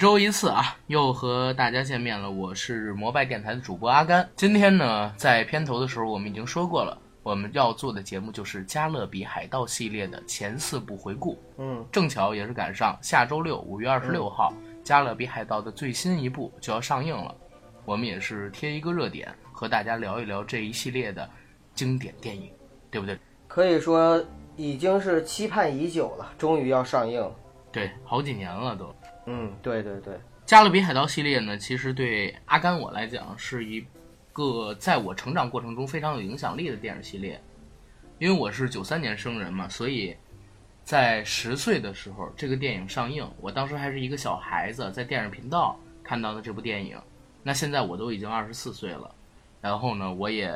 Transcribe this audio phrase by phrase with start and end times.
[0.00, 2.30] 周一次啊，又和大家见面了。
[2.30, 4.26] 我是摩拜电台的主播阿甘。
[4.34, 11.38] 今天呢，在片头的时候我们已经说过了，我们要做的节目就是《加勒比海盗》系列的前四部回顾。
[11.58, 17.36] 嗯，正巧也是赶上下周六五月二十六号，加勒比海盗》的最新一部就要上映了。
[17.84, 21.28] 我们也是贴一个热点，和大家聊一聊这一系列的
[21.74, 22.50] 经典电影，
[22.90, 23.18] 对不对？
[23.46, 24.18] 可以说
[24.56, 27.30] 已经是期盼已久了，终于要上映。
[27.70, 28.92] 对，好几年了都。
[29.32, 33.86] 嗯，对对对，《加勒比海盗》系列呢，其实对阿甘我来讲是一
[34.32, 37.40] 个在我成长过程中非常有影响力的电影系列。
[38.18, 40.16] 因为我是九三年生人嘛，所以
[40.82, 47.00] 在十岁的时候，这个电影上映，我当时还是一个小孩子，在电视频道看到的这部电影。
[47.44, 49.14] 那现在我都已经二十四岁了，
[49.60, 50.52] 然后呢，我也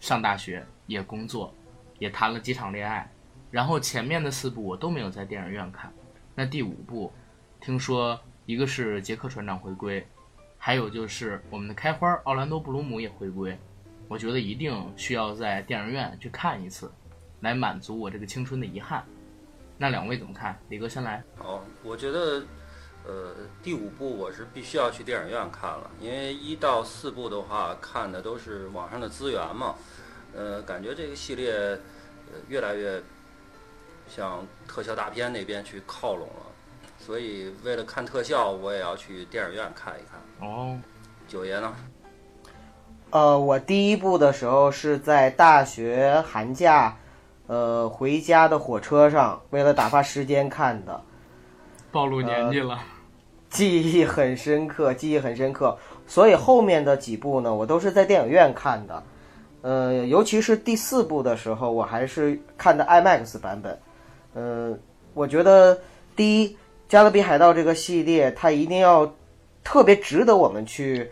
[0.00, 1.52] 上大学，也工作，
[1.98, 3.06] 也谈了几场恋爱，
[3.50, 5.92] 然后前面的四部我都没有在电影院看。
[6.34, 7.12] 那第五部，
[7.62, 10.04] 听说一个是杰克船长回归，
[10.58, 13.56] 还有就是我们的开花奥兰多布鲁姆也回归，
[14.08, 16.90] 我觉得一定需要在电影院去看一次，
[17.38, 19.06] 来满足我这个青春的遗憾。
[19.78, 20.60] 那两位怎么看？
[20.70, 21.22] 李哥先来。
[21.36, 22.44] 好，我觉得，
[23.06, 29.76] 呃，第五部我是必须要去电影院看了，因为一到四部的话看的都是网上的资源嘛，
[30.34, 33.00] 呃，感觉这个系列，呃，越来越
[34.08, 36.46] 向特效大片那边去靠拢了，
[37.04, 40.48] 所以为了看特效，我也要去电影院看一看。
[40.48, 40.78] 哦，
[41.26, 41.74] 九爷呢？
[43.10, 46.96] 呃，我第一部的时候是在大学寒假，
[47.48, 51.00] 呃，回家的火车上，为了打发时间看的，
[51.90, 52.78] 暴露年纪了。
[53.50, 55.76] 记忆很深刻，记忆很深刻。
[56.06, 59.02] 所以后面的几部呢，我都是在电影院看的。
[59.62, 63.78] 呃，尤其是第四部的时候，我还是看的 IMAX 版本。
[64.34, 64.80] 嗯、
[65.12, 65.78] 我觉得
[66.16, 66.48] 第一，
[66.92, 69.10] 《加勒比海盗》这个系列，它一定要
[69.64, 71.10] 特别值得我们去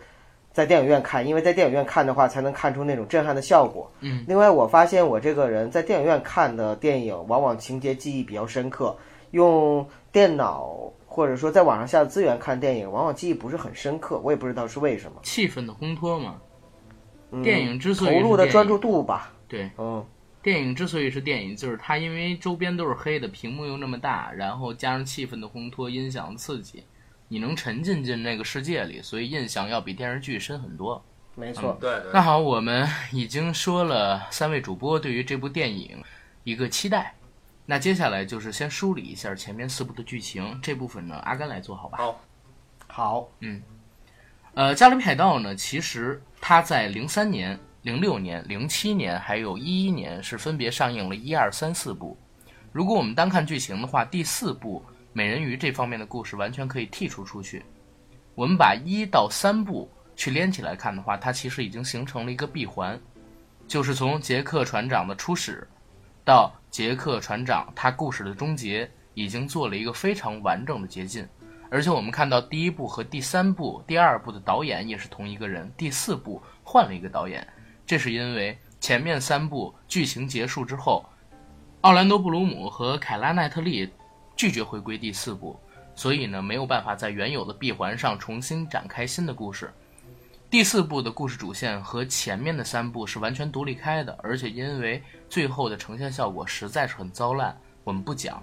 [0.53, 3.91] 在电影院看，因为在电影院看的话，才能看出那种震撼的效果。
[4.01, 8.95] 嗯，另外，我发现我这个人在电影院看的电影，往往情节记忆比较深刻，
[9.31, 10.71] 用电脑
[11.07, 14.21] 或者说在网上下的资源看电影，往往记忆不是很深刻。
[14.23, 15.17] 我也不知道是为什么。
[15.23, 16.35] 气氛的烘托嘛，
[17.31, 20.05] 嗯电影之所以投入的专注度吧，对，嗯，
[20.41, 26.83] 电影之所以是电影，就是它因为周边都是黑的，屏幕又那么大，然后加上气氛的烘托、音响刺激，
[27.27, 31.03] 你能沉浸进那个世界里，所以印象要比电视剧深很多。
[31.35, 31.77] 没错。
[31.79, 36.03] 对对那好，我们已经说了三位主播对于这部电影
[36.43, 37.13] 一个期待，
[37.65, 41.97] 那接下来就是先梳理一下前面四部的剧情，这部分呢阿甘来做好吧？
[41.97, 42.21] 好，
[42.87, 43.61] 好，嗯
[44.53, 52.15] 呃，《加勒比海盗》呢，其实它在零三年、零六年、零七年还有一一年是分别上映了一二三四部。
[52.71, 57.65] 如果我们单看剧情的话，第四部美人鱼这方面的故事完全可以剔除出去。
[58.35, 62.99] 我们把一到三部去连起来看的话，它其实已经形成了一个闭环，
[63.67, 65.67] 就是从杰克船长的初始
[66.23, 71.27] 到杰克船长他故事的终结，已经做了一个非常完整的捷径。
[71.71, 77.45] 而且我们看到第一部和第三部、第二部的导演也是同一个人，第四部换了一个导演，
[77.91, 81.05] 这是因为前面三部剧情结束之后，
[81.81, 83.89] 奥兰多·布鲁姆和凯拉奈特利
[84.33, 85.59] 拒绝回归第四部，
[85.93, 89.69] 所以呢没有办法在原有的闭环上重新展开新的故事。
[90.49, 97.53] 第四部的故事主线和前面的三部是完全独立开的，而且因为最后的呈现效果实在是很糟烂，
[97.83, 98.41] 我们不讲，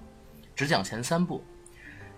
[0.54, 1.42] 只讲前三部。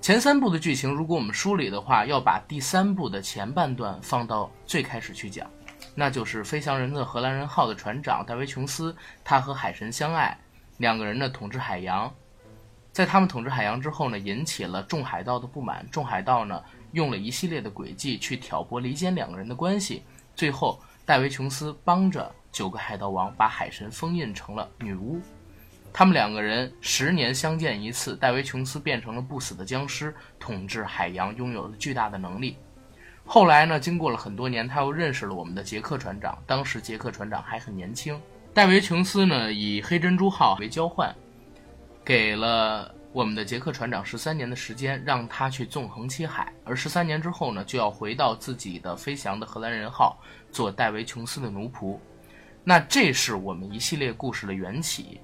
[0.00, 5.48] 前三部的剧情，如果我们梳理的话，要把第三部的前半段放到最开始去讲，
[5.94, 10.36] 那就是飞翔人的荷兰人号的船长戴维琼斯，他和海神相爱，
[10.78, 12.12] 两个人呢统治海洋。
[12.92, 16.62] 在他们统治海洋之后呢，引起了众海盗的不满，众海盗呢
[16.92, 20.02] 用了一系列的诡计去挑拨离间两个人的关系，
[20.34, 25.20] 最后戴维琼斯帮着九个海盗王把海神封印成了女巫。
[25.92, 32.56] 他们两个人十年相见一次，戴维琼斯变成了不死的僵尸，统治海洋，拥有了巨大的能力。
[33.32, 36.36] 后来呢，经过了很多年，他又认识了我们的杰克船长。
[36.48, 38.20] 当时杰克船长还很年轻，
[38.52, 41.14] 戴维琼斯呢以黑珍珠号为交换，
[42.04, 46.52] 给了我们的杰克船长十三年的时间，让他去纵横七海。
[46.64, 50.18] 而十三年之后呢，就要回到自己的飞翔的荷兰人号，
[50.50, 51.96] 做戴维琼斯的奴仆。
[52.64, 55.20] 那这是我们一系列故事的缘起。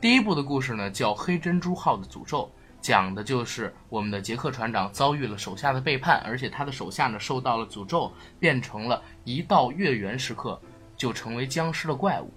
[0.00, 2.50] 第一部的故事呢，叫《黑珍珠号的诅咒》，
[2.80, 10.60] 讲的就是我们的杰克船长遭遇了手下的背叛，而且他的手下呢受到了诅咒，变成了一到月圆时刻
[10.96, 12.32] 就成为僵尸的怪物。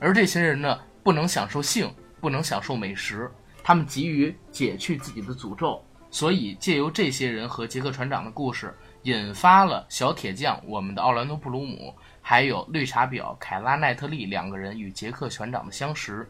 [0.00, 3.30] 而这些人呢，不能享受性，不能享受美食，
[3.62, 16.28] 他们急于解去自己的诅咒，所以借由这些人和杰克船长的故事，引发了小铁匠我们的奥兰多·布鲁姆，还有绿茶婊凯拉·奈特利两个人与杰克船长的相识。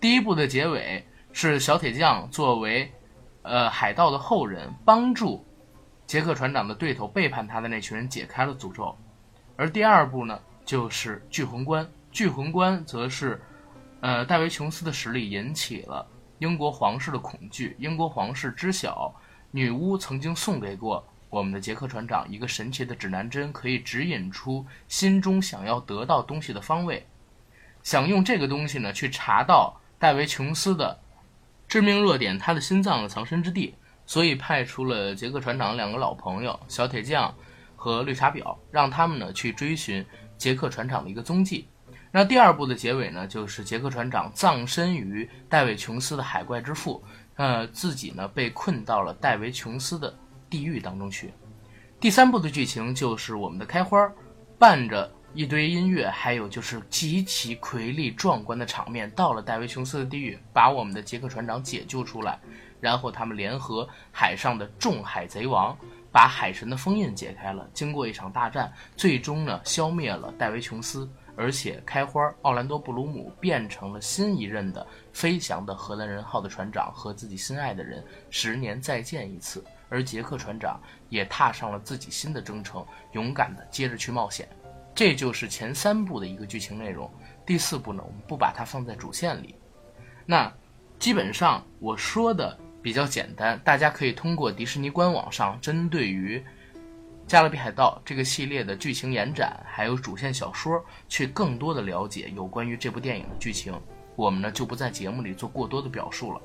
[0.00, 1.06] 第一部的结尾
[1.38, 2.90] 是小铁匠作为，
[3.42, 5.44] 呃海盗的后人，帮助
[6.06, 8.96] 杰克船长的对头背叛他的那群人解开了诅咒。
[9.54, 11.86] 而第二部呢，就是聚魂关。
[12.10, 13.38] 聚魂关则是，
[14.00, 17.76] 呃，戴维·琼斯的实力引起了英国皇室的恐惧。
[17.78, 19.14] 英国皇室知晓
[19.50, 27.06] 女巫曾经送给过我们的杰克船长一个神奇的指南针，可以指引出心中想要得到东西的方位。
[27.82, 30.98] 想用这个东西呢，去查到戴维·琼斯的
[31.68, 33.74] 致命弱点——他的心脏的藏身之地。
[34.04, 37.34] 所以派出了杰克船长两个老朋友小铁匠。
[37.78, 40.04] 和绿茶婊，让他们呢去追寻
[40.38, 41.68] 杰克船长的一个踪迹。
[42.10, 47.04] 那第二部的结尾呢，就是杰克船长葬身于戴维·琼斯的海怪之父，
[47.36, 50.12] 呃，自己呢被困到了戴维·琼斯的
[50.48, 51.32] 地狱当中去。
[52.00, 54.10] 第三部的剧情就是我们的开花，
[54.58, 62.40] 伴着一堆音乐，还有就是极其魁丽壮观的场面，到了戴维·琼斯的地狱，把我们的杰克船长解救出来，
[62.80, 65.76] 然后他们联合海上的众海贼王。
[66.10, 71.06] 把海神的封印解开了，经过一场大战，最终呢消灭了戴维·琼斯，
[71.36, 79.62] 而且开花奥兰多·布鲁姆变成了新一任的飞翔的荷兰人号的船长，和自己心爱的人十年再见一次。
[79.90, 80.80] 而杰克船长
[81.10, 82.82] 也踏上了自己新的征程，
[83.12, 84.48] 勇敢的接着去冒险。
[84.96, 87.08] 这就是前三部的一个剧情内容。
[87.46, 89.54] 第四部呢，我们不把它放在主线里。
[90.24, 90.52] 那
[90.98, 92.58] 基本上我说的。
[92.82, 96.38] 比较简单，大家可以通过迪士尼官网上针对于
[97.26, 103.74] 《加勒比海盗》这个系列的剧情延展，还有主线小说，去更多的了解有关于这部电影的剧情。
[104.14, 106.40] 我们呢就不在节目里做过多的表述了。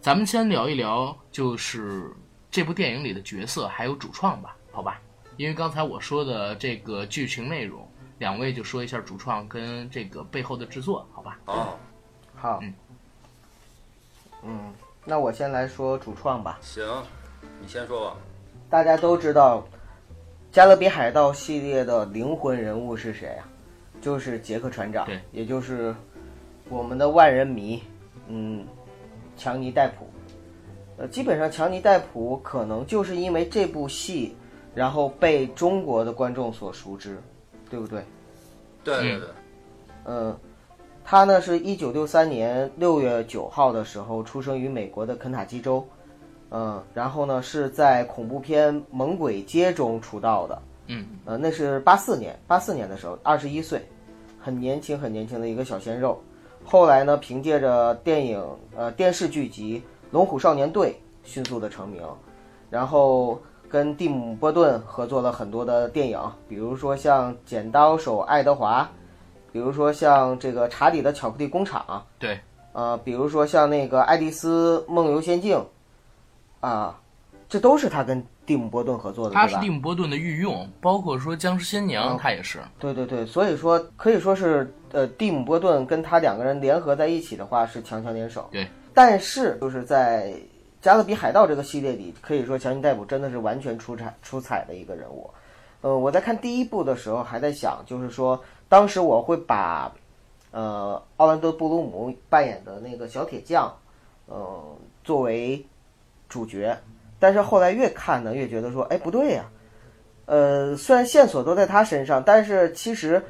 [0.00, 2.14] 咱们先聊一聊，就是
[2.48, 5.02] 这部电影里的角色还有主创吧，好吧？
[5.36, 7.86] 因为刚才我说的这个剧情内容，
[8.18, 11.38] 两位就说一下主创跟这个背后的制作，好吧？
[11.46, 11.76] 哦，
[12.34, 12.74] 好，嗯，
[14.42, 14.74] 嗯。
[15.04, 16.58] 那我先来说主创吧。
[16.60, 16.84] 行，
[17.60, 18.16] 你先说吧。
[18.68, 19.60] 大家都知道，
[20.50, 23.46] 《加勒比海盗》系列的灵魂人物是谁啊？
[24.00, 25.94] 就是杰克船长，对，也就是
[26.68, 27.82] 我们的万人迷，
[28.28, 28.66] 嗯，
[29.36, 30.08] 强尼戴普。
[30.98, 34.34] 呃，基本上强尼戴普可能就是因为这部戏，
[34.76, 37.18] 然后被中国的观众所熟知，
[37.68, 38.04] 对不对？
[38.84, 39.28] 对对对。
[40.04, 40.38] 嗯。
[41.08, 45.86] 他呢是一九六三年六月九号的时候出生于美国的肯塔基州，
[46.50, 53.80] 嗯，然后呢是在恐怖片《猛鬼街》中出道的，嗯，呃，那是八四年，八四年的时候，二十一岁，
[54.40, 56.20] 很年轻很年轻的一个小鲜肉。
[56.64, 58.44] 后来呢，凭借着电影、
[58.74, 59.78] 呃电视剧集
[60.10, 60.90] 《龙虎少年队》
[61.22, 62.02] 迅速的成名，
[62.68, 66.18] 然后跟蒂姆·波顿合作了很多的电影，
[66.48, 68.82] 比如说像《剪刀手爱德华》。
[69.52, 72.38] 比如说像这个查理的巧克力工厂，对，
[72.72, 75.64] 呃，比如说像那个爱丽丝梦游仙境，
[76.60, 77.00] 啊，
[77.48, 82.58] 这都是他跟蒂姆·波顿合作的，他是蒂姆·波顿的御用，包括说僵尸新娘，他也是。
[82.78, 88.46] 对对对，所以说可以说是，呃，蒂姆·波顿跟他两个人联合在一起的话是强强联手。
[88.52, 90.30] 对，但是就是在
[90.86, 95.28] 《加勒比海盗》这个系列里，可以说强尼戴普真的是完全出彩出彩的一个人物。
[95.80, 98.40] 呃，我在看第一部的时候还在想，就是说。
[98.68, 99.92] 当时我会把，
[100.52, 103.76] 呃，奥兰多·布鲁姆扮演的那个小铁匠，
[104.26, 105.66] 呃，作为
[106.28, 106.78] 主角。
[107.18, 109.44] 但是后来越看呢，越觉得说，哎，不对呀。
[110.26, 113.20] 呃，虽然线索都在他身上，但是其实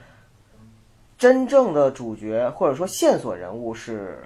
[1.17, 4.19] 真正的主角或者说线索人物是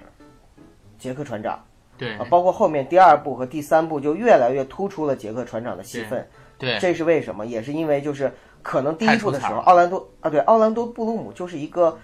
[0.99, 1.57] 杰克船长。
[2.01, 2.17] 对。
[2.17, 6.27] 啊，包括后面第二部和第三部就越来越突出了杰克船长的戏份。
[6.57, 6.77] 对。
[6.79, 7.45] 这是为什么？
[7.45, 8.29] 也是因为就是。
[8.63, 11.97] 可能第一部的时候，奥兰多啊，对，奥兰多·布鲁姆就是一个，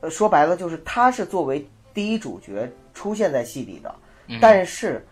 [0.00, 3.94] 呃，说白了就是他是作为第一主角出现在戏里的，
[4.40, 5.06] 但是，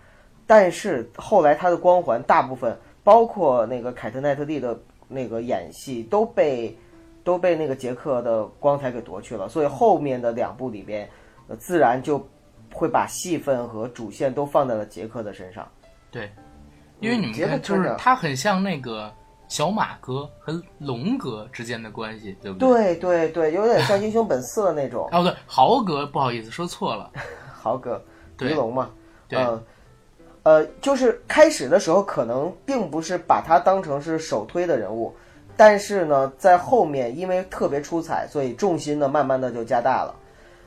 [0.47, 2.75] 但是后来他的光环大部分，
[3.05, 4.75] 包括那个凯特·奈特利的
[5.07, 6.75] 那个演戏都被
[7.23, 11.07] 都被那个杰克的光彩给夺去了，所以后面的两部里边，
[11.49, 12.27] 呃，自然就
[12.77, 15.67] 会把戏份和主线都放在了杰克的身上。
[16.11, 16.31] 对，
[17.01, 19.13] 因为你们看，就是他很像那个。
[19.49, 22.97] 小马哥和龙哥之间的关系，对不对？
[22.97, 25.09] 对对对，有点像英雄本色那种。
[25.15, 27.09] 哦，对，豪哥，不好意思，说错了，
[27.55, 28.05] 豪哥，
[28.37, 28.91] 狄龙嘛。
[29.29, 29.39] 对。
[30.43, 35.15] 呃，就是开始的时候可能并不是把他当成是首推的人物，
[35.57, 40.13] 但是呢，在后面因为特别出彩，所以重心呢慢慢的就加大了。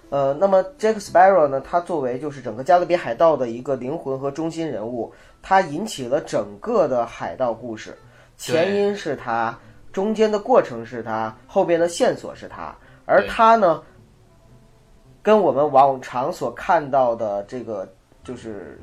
[0.10, 7.96] 呃，那么 Jack Sparrow 呢，他作为就是整个加勒比海盗的一个灵魂和中心人物，他引起了整个的海盗故事，
[8.36, 9.56] 前因是他，
[9.92, 12.75] 中间的过程是他，后边的线索是他，
[13.06, 13.84] 而他呢，
[15.22, 17.88] 跟我们往常所看到的这个
[18.24, 18.80] 就是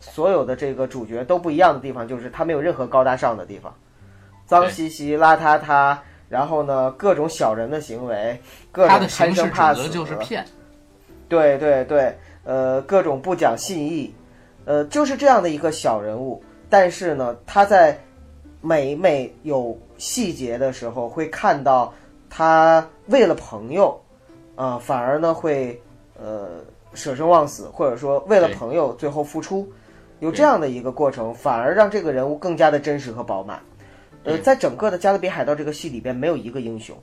[0.00, 3.74] 所有的这个主角都不一样的地方，就是他没有任何高大上的地方，
[4.46, 5.98] 脏兮兮、邋遢遢，
[6.30, 10.42] 然后呢，各种小人的行为，各种贪生怕死，就是骗。
[11.32, 14.14] 对对对，呃，各种不讲信义，
[14.66, 16.44] 呃，就是这样的一个小人物。
[16.68, 17.98] 但是呢，他在
[18.60, 21.90] 每每有细节的时候，会看到
[22.28, 23.98] 他为了朋友，
[24.56, 25.80] 啊、反而呢会
[26.20, 26.60] 呃
[26.92, 29.66] 舍生忘死，或者说为了朋友最后付出，
[30.20, 33.58] 有这样的一个过程，反而让这个人物更加的真实和饱满。
[34.24, 36.94] 呃，在整个的《加勒比海盗》这个戏里边，没有一个英雄，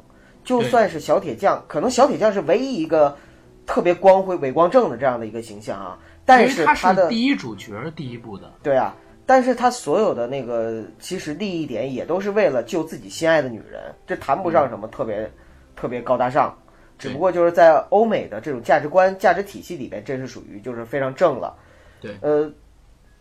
[0.44, 3.16] 就算是小铁匠，可能小铁匠是唯一一个
[3.70, 5.96] 特别光辉、伟光正的这样的一个形象啊。
[6.26, 8.52] 但因为他他的第一主角，第一部的。
[8.64, 8.96] 对啊，
[9.28, 15.32] 但是他所有的那个其实利益点也都是为了救自己心爱的女人，这谈不上什么特别、
[15.76, 16.58] 特别高大上，
[16.98, 21.56] 只不过就是在欧美的这种价值观、价值体系里边，这是属于就是非常正了。
[22.02, 22.52] 对，呃，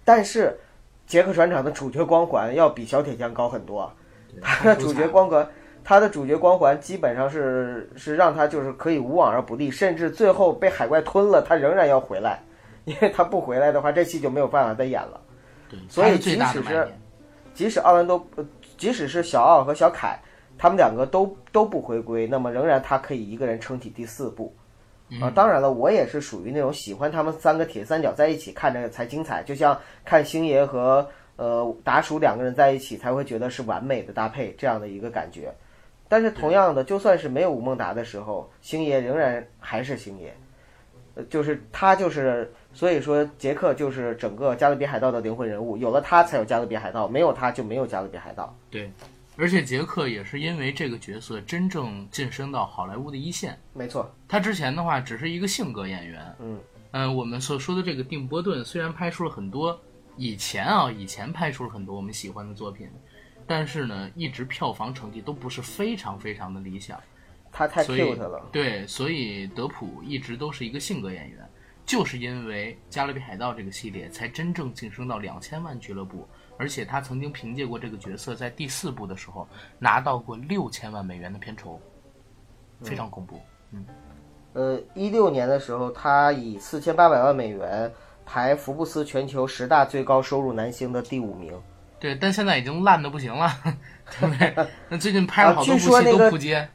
[0.03, 0.59] 但是
[1.07, 3.95] 杰克船长的主角光环要比小铁匠高很多啊，
[4.41, 5.47] 他的主角光环。
[5.89, 12.39] 他的主角光环基本上是是让他就是可以无往而不利，甚至最后被海怪吞了，他仍然要回来，
[12.85, 15.19] 因为他不回来的话，这戏就没有办法再演了。
[15.71, 16.87] 对，所以即使是。
[17.55, 20.17] 即使奥兰多，呃，即使是小奥和小凯，
[20.59, 24.55] 他们两个都都不回归，那么仍然他可以一个人撑起第四部。
[25.23, 35.51] 啊，当然了，我也是属于那种喜欢他们三个铁三角在一起看着才精彩，就像看星爷和呃达叔两个人在一起才会觉得是完美的搭配这样的一个感觉。
[36.09, 40.35] 但是同样的，就算是没有吴孟达的时候，星爷仍然还是星爷，
[41.15, 48.57] 呃，就是他就是，所以说杰克就是整个加勒比海盗的灵魂人物，有了他才有加勒比海盗，没有他就没有加勒比海盗。
[48.71, 48.91] 对，
[49.37, 53.59] 而且杰克也是因为这个角色真正晋升到好莱坞的一线。
[53.75, 56.35] 没错，他之前的话只是一个性格演员。
[56.41, 56.59] 嗯
[56.91, 59.79] 呃我们所说的这个定波顿虽然拍出了很多
[60.17, 62.89] 以前啊，以前拍出了很多我们喜欢的作品，
[63.49, 67.01] 但是呢，一直票房成绩都不是非常非常的理想。
[67.51, 68.47] 他太 cute 了。
[68.53, 71.49] 对，所以德普一直都是一个性格演员，
[71.87, 76.29] 就是因为《加勒比海盗》这个系列才真正晋升到两千万俱乐部，
[76.59, 81.81] 而且他曾经凭借过这个角色，在第四部的时候拿到过六千万美元的片酬，
[82.83, 83.41] 非常恐怖。
[83.73, 83.85] 嗯
[84.53, 87.91] 呃，一六年的时候，他以四千八百万美元
[88.27, 91.59] 排福布斯全球十大最高收入男星的第五名。
[92.01, 93.51] 对，但现在已经烂的不行了，
[94.21, 94.55] 对不对？
[94.89, 96.69] 那最近拍了好多啊部戏都据说那个扑街，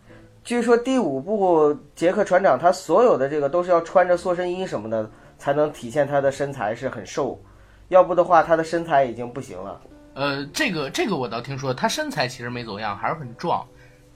[0.44, 7.42] 据说第五部杰克船长他所有的这个都是要穿着塑身衣什么的才能体现他的身材是很瘦，
[7.88, 9.82] 要不的话他的身材已经不行了。
[10.16, 13.66] 呃，这个这个我倒听说，他身材其实没走样，还是很壮，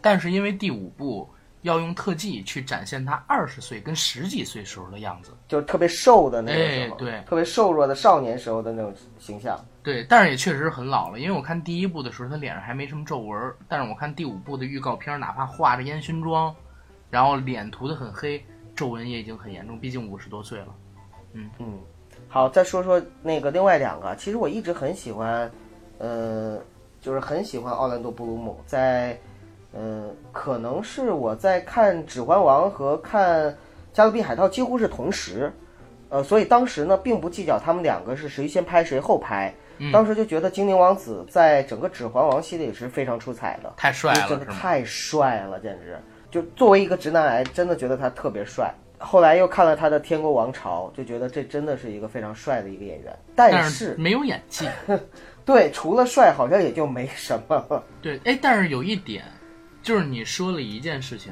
[0.01, 1.27] 但是因为第五部
[1.61, 9.57] 要用特技去展现他二十岁跟十几岁时候的样子，就是特别瘦的那个时候，哎对特别瘦弱的少年时候的那种形象。
[9.87, 16.53] 对，但是也确实很老了，因为我看第一部的时候他脸上还没什么皱纹儿，但是我看第五部的预告片，哪怕画着烟熏妆，
[17.09, 18.43] 然后脸涂得很黑，
[18.75, 20.67] 皱纹也已经很严重，毕竟五十多岁了。
[21.31, 21.79] 嗯嗯，
[22.27, 25.49] 好，再说说那个另外两个，其实我一直很喜欢，
[25.99, 26.59] 呃，
[26.99, 29.17] 就是很喜欢奥兰多·布鲁姆，在，
[29.71, 33.45] 呃，可能是我在看《指环王》和看
[33.93, 35.49] 《加勒比海盗》几乎是同时，
[36.09, 39.53] 呃，所以当时呢并不计较他们两个是谁先拍谁后拍，
[39.91, 44.45] 当时就觉得精灵王子在整个《指环王》系列也是非常出彩的，太帅了，真的？
[44.45, 45.99] 太帅了，简直！
[46.29, 48.73] 就作为一个直男癌，真的觉得他特别帅。
[48.99, 53.15] 后来又看了他的《天国王朝》，就觉得这真的是一个非常帅的一个演员。
[53.35, 54.67] 但但是，没有演技。
[55.45, 57.83] 对，除了帅，好像也就没什么。
[58.01, 59.23] 对，哎，但是有一点，
[59.83, 61.31] 就是你说了一件事情，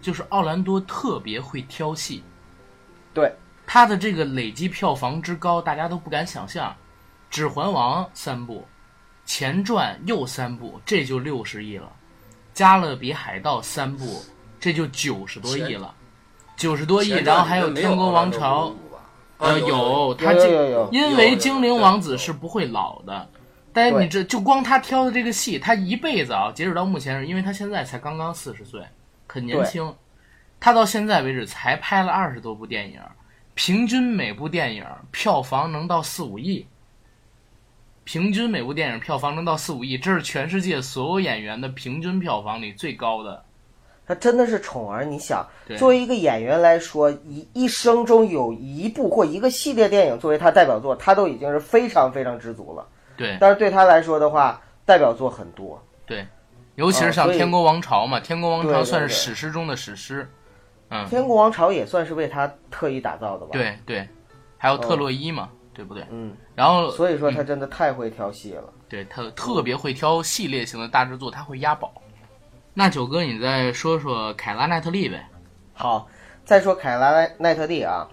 [0.00, 2.22] 就是奥兰多特别会挑戏。
[3.12, 3.30] 对，
[3.66, 6.70] 他的这个累积票房之高，大家都不敢想象。
[7.30, 8.66] 《指环王》三部，
[9.24, 11.86] 前传又三部，这就六十亿了；
[12.52, 14.22] 《加勒比海盗》三部，
[14.58, 15.94] 这就九十多亿了，
[16.56, 17.10] 九十多亿。
[17.10, 18.74] 然后还有《天国王朝
[19.38, 20.38] 呃，啊有，他有。
[20.38, 23.28] 这有有因为精灵王子是不会老的。
[23.72, 28.82] 但是你这就光他挑的这个戏，他一辈子啊，截止到目前，因为他现在才刚刚四十岁，
[29.28, 29.94] 很年轻，
[30.58, 33.00] 他到现在为止才拍了二十多部电影，
[33.54, 36.66] 平均每部电影票房能到四五亿，
[38.10, 43.40] 平均每部电影票房能到四五亿，这是全世界所有演员的平均票房里最高的。
[44.04, 45.04] 他真的是宠儿。
[45.04, 45.46] 你想，
[45.78, 52.84] 作为一个演员来说，一一生中有一部或一个系列电影作为他代表作，他都已经是非常非常知足了。
[53.16, 55.80] 对但是对他来说的话，代表作很多。
[56.04, 56.26] 对，
[56.74, 60.28] 尤其是像天国王朝》嘛，《天国王朝算是史诗中的史诗。
[60.88, 64.08] 嗯，天国王朝也算是为他特意打造的吧？，对对，
[64.58, 65.48] 还有特洛伊嘛，
[65.80, 66.04] 对不对？
[66.10, 68.64] 嗯，然后所以说他真的太会挑戏了。
[68.86, 71.90] 对他特别会挑系列型的大制作，他会押宝。
[72.74, 75.26] 那九哥，你再说说凯拉奈特利呗？
[75.72, 76.06] 好，
[76.44, 78.06] 再说凯拉奈特利啊，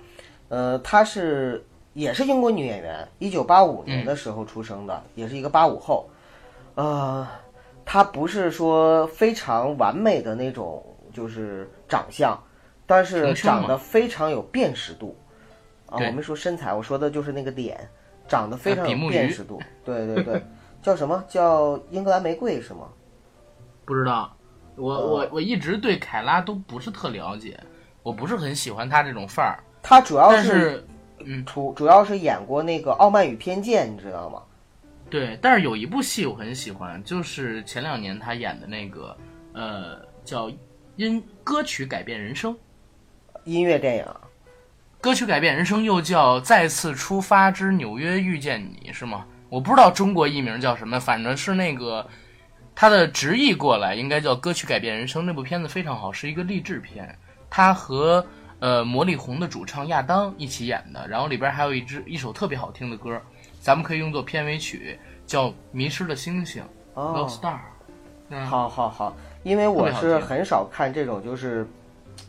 [0.48, 6.10] 呃，她是也是英国女演员，一九八五年的时候出生的，也是一个八五后。
[6.76, 7.28] 呃，
[7.84, 10.82] 她不是说非常完美的那种，
[11.12, 12.42] 就是长相，
[12.86, 15.18] 但是长得非常有辨识度。
[15.88, 17.78] 啊，我没说身材，我说的就是那个脸，
[18.28, 19.62] 长得非常有辨识度。
[19.84, 20.42] 对对对，
[20.82, 22.90] 叫什么叫英格兰玫瑰是吗？
[23.86, 24.36] 不知道，
[24.76, 27.58] 我呃我我一直对凯拉都不是特了解，
[28.04, 29.64] 我不是很喜欢她这种范儿。
[29.82, 30.86] 她主要但是，
[31.20, 34.44] 嗯，主主要是演过那个《傲慢与偏见》，你知道吗？
[35.10, 39.16] 对，但是有一部戏我很喜欢，就是前两年她演的那个，
[39.54, 40.50] 呃，叫
[40.98, 42.54] 《因歌曲改变人生》。
[43.46, 44.06] 音乐电影。
[45.00, 49.26] 歌曲改变人生又叫《再次出发之纽约遇见你》，是吗？
[49.48, 52.06] 我不知道中国译名叫什么，反正是那个
[52.76, 55.24] 它的直译过来应该叫《歌曲改变人生》。
[55.26, 57.18] 那部片子非常好，是一个励志片。
[57.50, 58.26] 他和
[58.60, 63.22] 呃魔力红的主唱亚当一起演的，然后里边还有一支一首特别好听的歌，
[63.62, 66.62] 咱们可以用作片尾曲，叫《迷失的星星》
[66.96, 67.60] 哦 （Lost Star）。
[68.30, 71.66] 嗯，好好好，因为我是很少看这种就是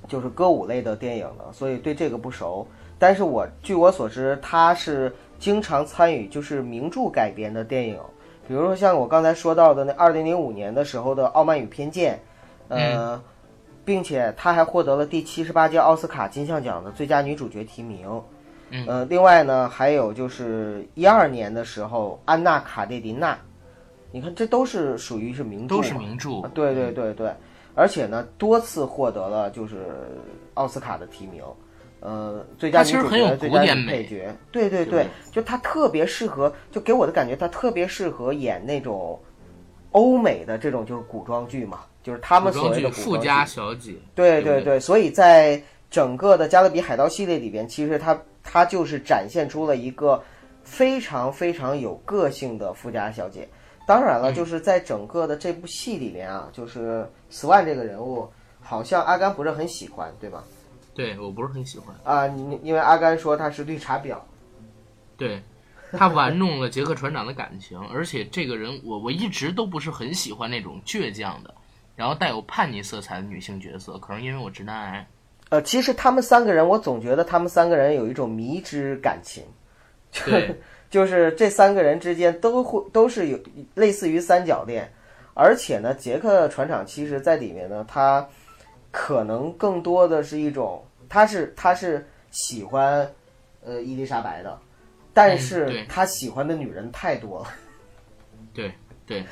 [0.09, 2.67] 就是歌舞类的电影的，所以对这个不熟。
[2.99, 7.97] 但是我据我所知，他是经常参与就是名著改编的电影，
[8.49, 12.19] 比如说像我刚才说到的那二零零五年的时候的《傲慢与偏见》，
[12.75, 13.23] 呃，
[13.85, 18.21] 并且他还获得了第七十八届奥斯卡金像奖的最佳女主角提名。
[18.71, 23.39] 嗯呃，另外呢，还有就是一二年的时候，安娜卡列尼娜，
[24.11, 26.41] 你看这都是属于是名著，都是名著。
[26.41, 27.33] 啊对对对对，
[27.75, 29.87] 而且呢，多次获得了就是
[30.55, 31.43] 奥斯卡的提名，
[32.01, 39.19] 呃，最佳女主角、最佳女配角，对对对，就她特别适合，就给我的感觉，她特别适合演那种
[39.93, 43.95] 欧美的这种就是古装剧嘛，就是他们所谓的富家小姐。
[44.15, 50.23] 对对对，所以在整个的《加勒比海盗》系列里边，其实她她就是展现出了一个
[50.63, 53.49] 非常非常有个性的富家小姐。
[53.89, 60.45] 当然嗯了，就是在整个的这部戏里面啊，就是斯万这个人物，好像阿甘不是很喜欢，对吧？
[60.95, 61.97] 对我不是很喜欢。
[62.05, 64.19] 啊，你因为阿甘说他是绿茶婊，
[65.17, 65.43] 对，
[65.93, 71.55] 他玩弄了杰克船长的感情， 而且这个人我我一直都不是很喜欢那种倔强的，
[71.97, 75.09] 然后带有叛逆色彩的女性角色，可能因为我直男癌。
[75.49, 79.43] 呃，其实他们三个人，我总觉得他们三个人有一种迷之感情，
[80.27, 83.39] 对，就是这三个人之间都会都是有
[83.75, 84.91] 类似于三角恋，
[85.35, 88.27] 而且呢，杰克船长其实在里面呢，他
[88.91, 93.11] 可能更多的是一种，他是他是喜欢
[93.65, 94.59] 呃伊丽莎白的，
[95.13, 97.49] 但嗯是他喜欢的女人太多了，
[98.55, 98.73] 对
[99.07, 99.25] 对。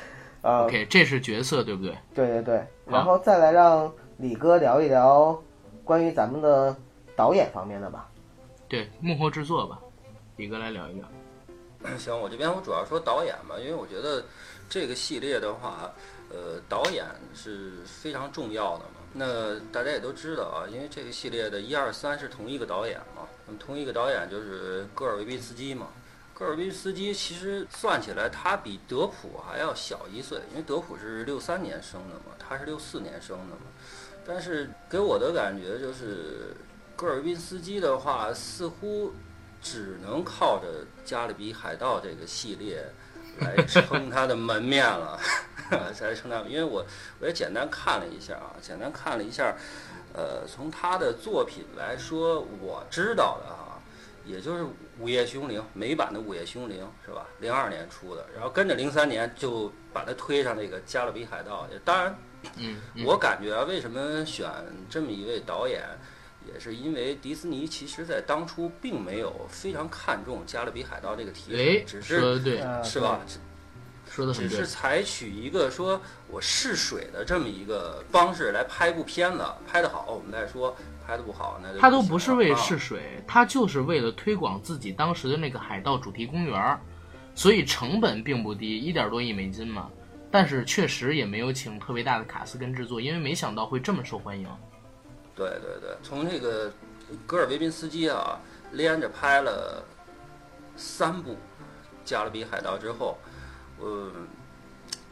[0.43, 1.97] 呃，，OK，这是角色对不对？
[2.13, 5.37] 对对对，然后再来让李哥聊一聊
[5.83, 6.73] 关于咱们的
[7.15, 8.07] 导演方面的吧。
[8.67, 9.81] 对，幕后制作吧，
[10.35, 11.03] 李哥来聊一聊。
[11.97, 14.25] 行，我这边我主要说导演吧，因为我觉得
[14.69, 15.93] 这个系列的话，
[16.29, 19.01] 呃，导演是非常重要的嘛。
[19.13, 25.87] 那大家也都知道啊，因为这个系列的一二三是同一个导演嘛，那么同一个导演就是戈尔维宾斯基嘛。
[26.33, 33.61] 戈尔维宾斯基其实算起来，他比德普还要小一岁，因为德普是六三年生的嘛，他是六四年生的嘛。
[34.25, 36.55] 但是给我的感觉就是，
[36.95, 39.13] 戈尔维宾斯基的话，似乎
[39.61, 42.83] 只能靠着《加勒比海盗》这个系列
[43.39, 45.19] 来撑他的门面了，
[45.93, 46.41] 才撑他。
[46.41, 46.85] 因为我
[47.19, 49.55] 我也简单看了一下啊，简单看了一下，
[50.13, 53.77] 呃，从他的作品来说，我知道的啊、
[54.25, 54.63] 也就是
[54.99, 57.27] 《午夜凶铃》美版的《午夜凶铃》是吧？
[57.39, 61.67] 零二年出的，然后跟着零三年就把它推上那个《加勒比海盗》。
[61.85, 62.15] 当然，
[62.57, 64.49] 嗯，嗯我感觉啊，为什么选
[64.89, 65.83] 这么一位导演，
[66.51, 73.19] 也是因为迪士尼其实在当初并没有非常看重《加勒比海盗》这个题哎材，，只说是的对，呃是吧？
[74.09, 74.67] 说的很对只是。
[74.67, 86.79] 采取一个说我试水的这么一个方式来拍部片子，拍得好我们再说，拍得不好那就他都不是为试水，他就是为了推广自己当时的那个海盗主题公园儿，
[87.35, 89.89] 所以成本并不低，一点多亿美金嘛。
[90.29, 94.47] 但是确实也没有请特别大的卡斯跟制作，因为没想到会这么受欢迎。
[95.37, 96.71] 对对对，从这个
[97.27, 98.39] 戈尔维宾斯基啊，
[98.71, 99.83] 连着拍了
[100.75, 101.33] 三部
[102.03, 103.19] 《加勒比海盗》之后，
[103.79, 104.11] 呃，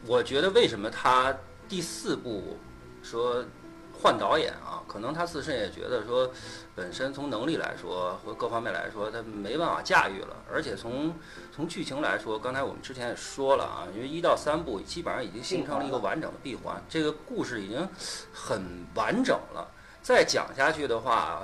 [0.08, 1.34] 我觉得为什么他
[1.70, 2.58] 第四部
[3.04, 3.46] 说
[3.94, 4.82] 换导演啊？
[4.88, 6.32] 可能他自身也觉得说，
[6.74, 10.36] 本身从能力来说和各方面来说，他没办法驾驭了。
[10.52, 11.14] 而且从
[11.52, 17.88] 从剧情来说，刚才我们之前也说了啊，因为一到三部基本上已经形成了一个完整的闭环，这个故事已经
[18.34, 19.68] 很完整了。
[20.06, 21.42] 再讲下去的话，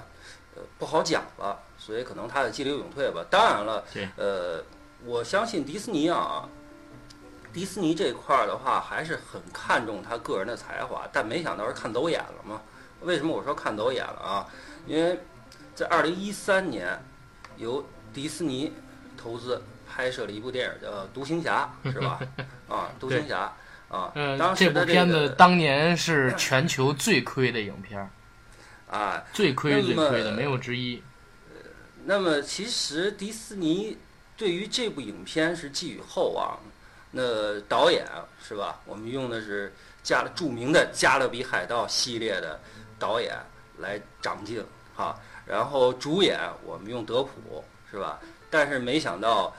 [0.56, 3.26] 呃，不好讲了，所以可能他的激流勇退吧。
[3.28, 3.84] 当然了，
[4.16, 4.64] 呃，
[5.04, 6.48] 我相信迪士尼啊，
[7.52, 12.62] 迪士尼这块儿的话还是很看重他个人的才华，但没想到是看走眼了嘛。
[13.02, 14.48] 为什么我说看走眼了啊？
[14.86, 15.20] 因为
[15.74, 17.04] 在二零一三年，
[17.58, 18.72] 由迪士尼
[19.18, 19.60] 投资
[19.92, 22.20] 拍摄了一部电影叫《独行侠》，是吧？
[22.70, 23.52] 啊，《独行侠》
[23.98, 28.08] 啊，当时这部片子当年是全球最亏的影片。
[28.92, 31.02] 啊，最亏最亏的没有之一。
[31.50, 31.70] 呃，
[32.04, 33.98] 那么其实迪士尼
[34.36, 36.60] 对于这部影片是寄予厚望。
[37.12, 38.06] 那导演
[38.46, 38.82] 是吧？
[38.86, 39.74] 我们用的是
[40.04, 42.60] 加著名的《加勒比海盗》系列的
[43.00, 43.34] 导演
[43.78, 45.18] 来掌镜哈。
[45.46, 48.20] 然后主演我们用德普是吧？
[48.50, 49.56] 但是没想到，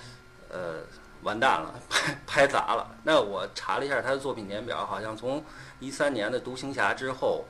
[0.51, 0.83] 呃，
[1.23, 2.95] 完蛋了，拍拍砸了。
[3.03, 5.43] 那我查了一下他的作品年表，好像从
[5.81, 7.47] 一三年的《独行侠》之后。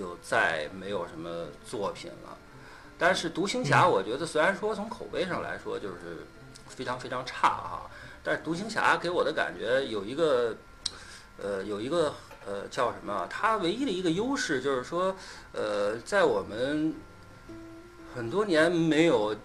[0.00, 1.28] 就再没有什么
[1.62, 2.34] 作品了，
[2.96, 6.26] 但是《独行侠》我觉得虽然说从口碑上来说就是
[6.66, 7.90] 非常非常差哈，
[8.24, 10.56] 但是《独行侠》给我的感觉有一个，
[11.36, 12.14] 呃，有一个
[12.46, 13.26] 呃叫什么？
[13.28, 15.14] 它唯一的一个优势就是说，
[15.52, 16.94] 呃，在我们
[18.14, 19.36] 很多年没有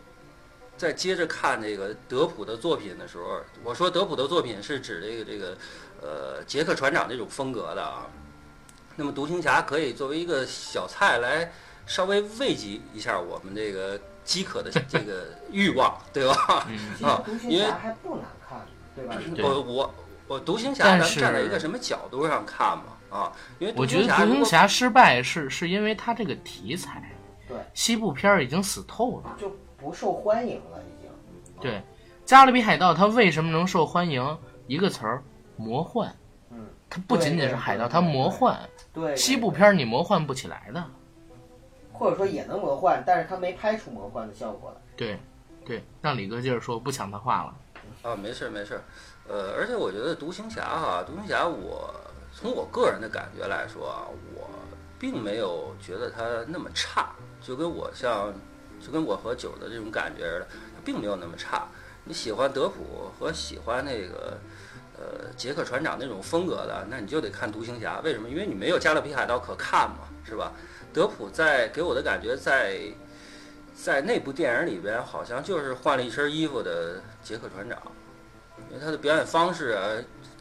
[0.77, 5.57] 再接着看这个德普的作品的时候，我说德普的作品是指这个这个
[6.01, 8.07] 呃杰克船长这种风格的啊。
[8.95, 11.51] 那么独行侠可以作为一个小菜来
[11.86, 16.67] 稍微慰藉一下我们这个饥渴的这个 欲望，对吧？
[17.03, 19.17] 啊，因为还不难看，对吧？
[19.43, 19.95] 我我
[20.27, 22.84] 我独行侠，咱们站在一个什么角度上看嘛？
[23.10, 27.15] 啊，因为我觉得独行侠失败是是因为他这个题材，
[27.47, 31.12] 对西部片已经死透了，就不受欢迎了，已经。
[31.62, 31.81] 对，
[32.25, 34.38] 加勒比海盗它为什么能受欢迎？
[34.67, 35.23] 一个词儿，
[35.58, 36.13] 魔幻。
[36.85, 38.57] 嗯，它不仅仅是海盗，它魔幻。
[38.93, 40.83] 对，西部片你魔幻不起来的，
[41.91, 44.81] 或者说也能魔幻，但是它没拍出魔幻的效果来。
[44.95, 45.19] 对，
[45.65, 47.55] 对，让李哥接着说，不抢他话了。
[48.01, 48.79] 啊，没事没事，
[49.27, 51.93] 呃，而且我觉得独行侠哈，独行侠我
[52.33, 54.49] 从我个人的感觉来说啊，我
[54.97, 58.33] 并没有觉得它那么差，就跟我像，
[58.79, 60.47] 就跟我和九的这种感觉似的，
[60.85, 61.67] 并没有那么差。
[62.05, 64.37] 你喜欢德普和喜欢那个。
[64.97, 67.99] 呃，杰克船长那种风格的，那你就得看独行侠。
[67.99, 68.29] 为什么？
[68.29, 70.53] 因为你没有加勒比海盗可看嘛，是吧？
[70.93, 72.79] 德普在给我的感觉，在
[73.75, 77.77] 在那部电影里边，好像就是换了一身衣服的杰克船长，
[78.69, 79.84] 因为他的表演方式啊，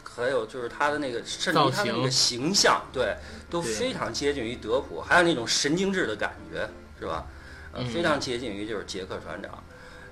[0.05, 3.17] 还有就是他的那个，甚至他的那个形象，对，
[3.51, 6.69] 都非常接近于德普，还有那种神经质的感觉，
[7.01, 7.27] 是吧？
[7.73, 9.51] 呃，非常接近于就是杰克船长。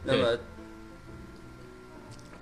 [0.03, 0.37] 那么。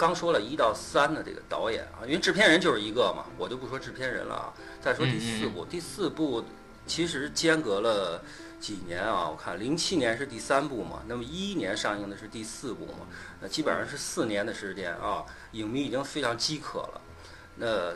[0.01, 4.55] 刚说了一到三的这个导演啊，因为制片人就是一个嘛，我就不说制片人了啊。
[4.81, 6.43] 再说第四部，第四部
[6.87, 8.25] 其实间隔了
[8.59, 9.29] 几年啊？
[9.29, 13.07] 我看零七年是第三部嘛，那么一一年上映的是第四部嘛，
[13.43, 15.23] 那基本上是四年的时间啊。
[15.53, 17.01] 影迷已经非常饥渴了，
[17.57, 17.93] 那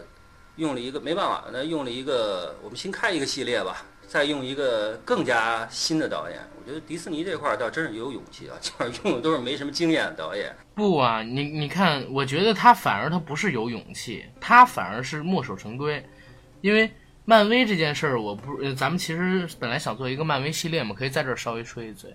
[0.56, 3.82] 用了一个没办法，那用了一个我们新开一个系列吧。
[4.14, 10.54] 再用一个更加新的导演，我觉得迪士尼这块儿倒真是有勇气啊，基本上用的都是没什么经验的导演。
[10.72, 16.00] 不啊，你你看，我觉得他反而他不是有勇气，他反而是墨守成规。
[16.60, 16.88] 因为
[17.24, 22.14] 漫威这件事儿，我不，咱们其实本来想做一个漫威系列嘛，可以在这儿稍微说一嘴。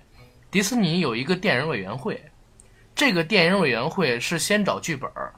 [0.49, 2.23] 迪士尼有一个电影委员会，
[2.95, 5.33] 这个电影委员会是先找剧本儿，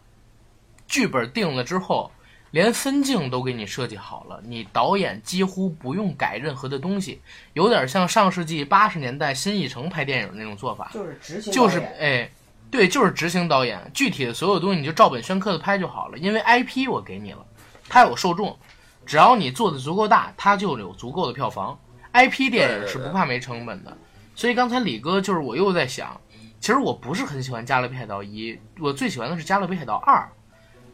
[0.86, 2.12] 剧本定了之后。
[2.52, 7.22] 连分镜都给你设计好了，你导演几乎不用改任何的东西，
[7.54, 12.30] 有点像上世纪八十年代新艺城拍电影那种做法，就是执行，就是哎，
[12.70, 17.46] 对，就是执行导演，具体的所有东西你就照本宣科的拍就好了，因为 IP 我给你了，
[17.88, 18.58] 它有受众，
[19.06, 21.80] 只要你做的足够大，它就有足够的票房。
[22.14, 23.98] IP 电影是不怕没成本的，
[24.36, 26.20] 所以刚才李哥就是我又在想，
[26.60, 30.18] 其实我不是很喜欢《加勒比海盗一》，我最喜欢的是《加勒比海盗二》。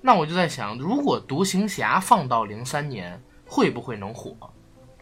[0.08, 4.34] 那我就在想，如果独行侠放到零三年，会不会能火？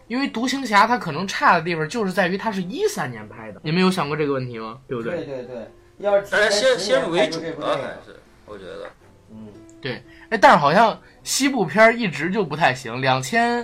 [0.08, 3.62] 因为独行侠它可能差的地方就是在于它是一三年拍的。
[3.63, 4.80] 你们有想过这个问题吗？
[4.88, 5.18] 对不对？
[5.18, 8.89] 对对对，要是先先入为主啊，还是我觉得。
[9.30, 9.48] 嗯，
[9.80, 13.00] 对，哎，但是好像西部片儿一直就不太行。
[13.00, 13.63] 两千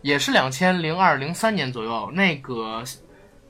[0.00, 2.82] 也是两千零二零三年左右，那个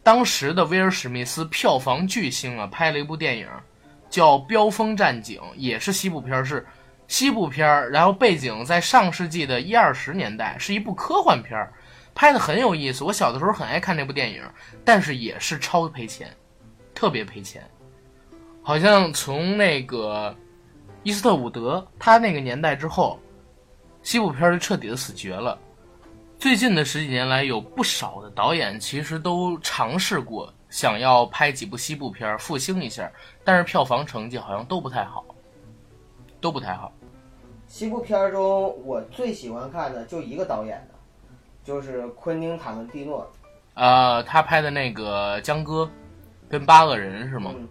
[0.03, 3.49] 当时的威尔史密斯票房巨星啊，拍了一部电影
[4.11, 6.67] 叫《飙风战警》，也是西部片儿，是
[7.13, 11.71] 西部片儿，然后背景在上世纪的一二十年代，是一部科幻片儿，
[12.15, 13.05] 拍的很有意思。
[13.05, 14.43] 我小的时候很爱看这部电影，
[14.83, 16.35] 但是也是超赔钱，
[16.95, 17.63] 特别赔钱。
[18.63, 20.35] 好像从那个
[21.03, 23.21] 伊斯特伍德他那个年代之后，
[24.03, 25.59] 西部片儿就彻底的死绝了。
[26.39, 33.13] 最近的十几年来，有不少的导演其实都尝试过想要拍几部西部片儿复兴一下，
[33.45, 35.23] 但是票房成绩好像都不太好，
[36.41, 36.91] 都不太好。
[37.73, 40.95] 西部片儿中我最喜欢看的就一个导演的，
[41.65, 43.27] 就是昆汀塔伦蒂诺。
[43.73, 45.89] 呃，他拍的那个江歌，
[46.51, 47.51] 跟八个人是吗？
[47.57, 47.67] 嗯，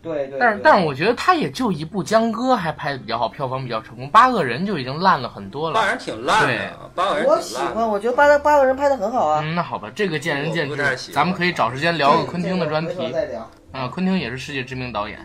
[0.00, 0.38] 对对。
[0.38, 5.74] 但是但是我觉得他也就一部江歌还拍的比较好，票房比较成功，八个人就已经烂了很多了。
[5.74, 7.38] 八个人挺烂对的，八个人我。
[7.42, 9.42] 喜欢，我觉得八个八个人拍的很好啊。
[9.44, 13.12] 嗯，那好吧，这个见仁见智咱们可以找时间聊个昆汀的专题。
[13.12, 13.46] 再聊。
[13.72, 15.20] 啊，昆汀也是世界知名导演。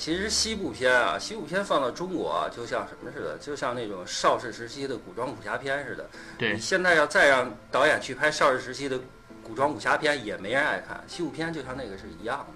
[0.00, 6.08] 其实西部片啊，西部片放到中国啊，就像什么似的，就像那种邵氏时期的古装武侠片似的。
[6.38, 8.98] 对你现在要再让导演去拍邵氏时期的
[9.42, 11.04] 古装武侠片，也没人爱看。
[11.06, 12.54] 西部片就像那个是一样的，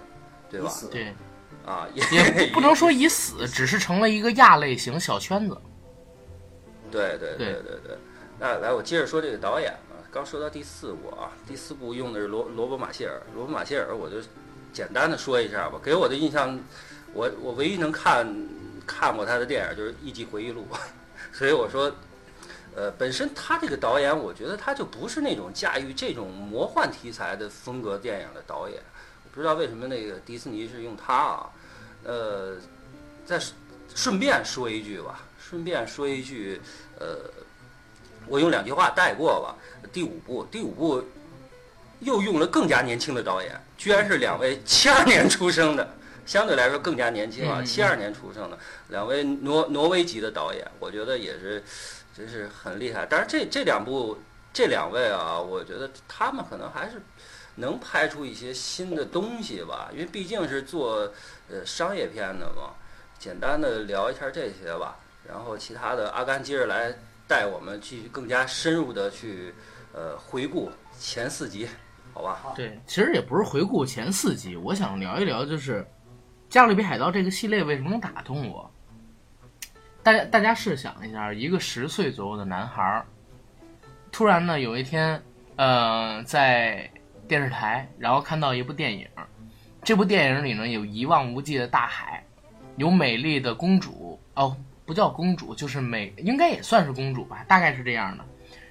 [0.51, 0.71] 对吧？
[0.71, 1.15] 死对，
[1.67, 5.55] 啊， 也也不不能说已死，只是成了一个亚类型小圈子。
[6.91, 7.99] 对对对对对对。
[8.41, 14.17] 那来，我接着说这个导演啊，刚说到第四部啊，第四部用的是罗罗伯马歇尔，罗伯马歇尔，我就
[14.73, 15.79] 简单的说一下吧。
[15.83, 16.59] 给我的印象，
[17.15, 18.27] 我我唯一能看
[18.87, 20.67] 看过他的电影就是《一季回忆录》，
[21.33, 21.91] 所以我说，
[22.75, 28.79] 呃，本身他这个导演，我觉得他就不是那种驾驭这种魔幻题材的风格电影的导演。
[29.25, 31.51] 我不知道为什么那个迪士尼是用他啊，
[32.03, 32.57] 呃，
[33.25, 33.41] 再
[33.95, 36.61] 顺便说一句吧，顺便说一句，
[36.99, 37.31] 呃，
[38.27, 39.57] 我用两句话带过吧。
[39.93, 41.05] 第五部，第五部
[42.01, 45.89] 又用了更加年轻的导演，居然是两位 七二年出生的，
[46.27, 48.59] 相对来说更加年轻啊，嗯七二年出生的
[48.89, 51.63] 两位挪挪威籍的导演，我觉得也是
[52.17, 53.07] 真是很厉害。
[53.09, 54.19] 但是这这两部
[54.53, 57.01] 这两位啊，我觉得他们可能还是
[57.57, 61.13] 能拍出一些新的东西吧，因为毕竟是做
[61.49, 62.75] 呃商业片的嘛。
[63.17, 66.93] 简单的聊一下这些吧，然后其他的阿甘接着来
[67.27, 69.55] 带我们继续更加深入的去
[69.95, 71.67] 呃回顾前四集，
[72.13, 72.53] 好吧？
[72.55, 75.81] 对，其实也不是回顾前四集，我想聊一聊，就是
[76.55, 78.71] 《加勒比海盗》这个系列为什么能打动我。
[80.05, 83.05] 大家大家试想一下，一个十岁左右的男孩儿，
[84.13, 85.21] 突然呢有一天，
[85.57, 86.89] 呃，在
[87.27, 89.05] 电视台，然后看到一部电影，
[89.83, 92.25] 这部电影里呢有一望无际的大海，
[92.77, 98.25] 有美丽的公主，哦，不叫公主，就是美，应该也算是公主吧，大概是这样的，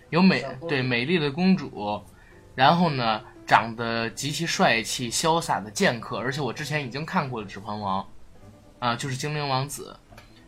[0.09, 2.01] 有美对美丽的公主，
[2.55, 8.01] 然后呢，长得极其帅气、潇洒的剑客，而且我之前已经看过了《指环王》，
[8.79, 9.95] 啊，就是精灵王子。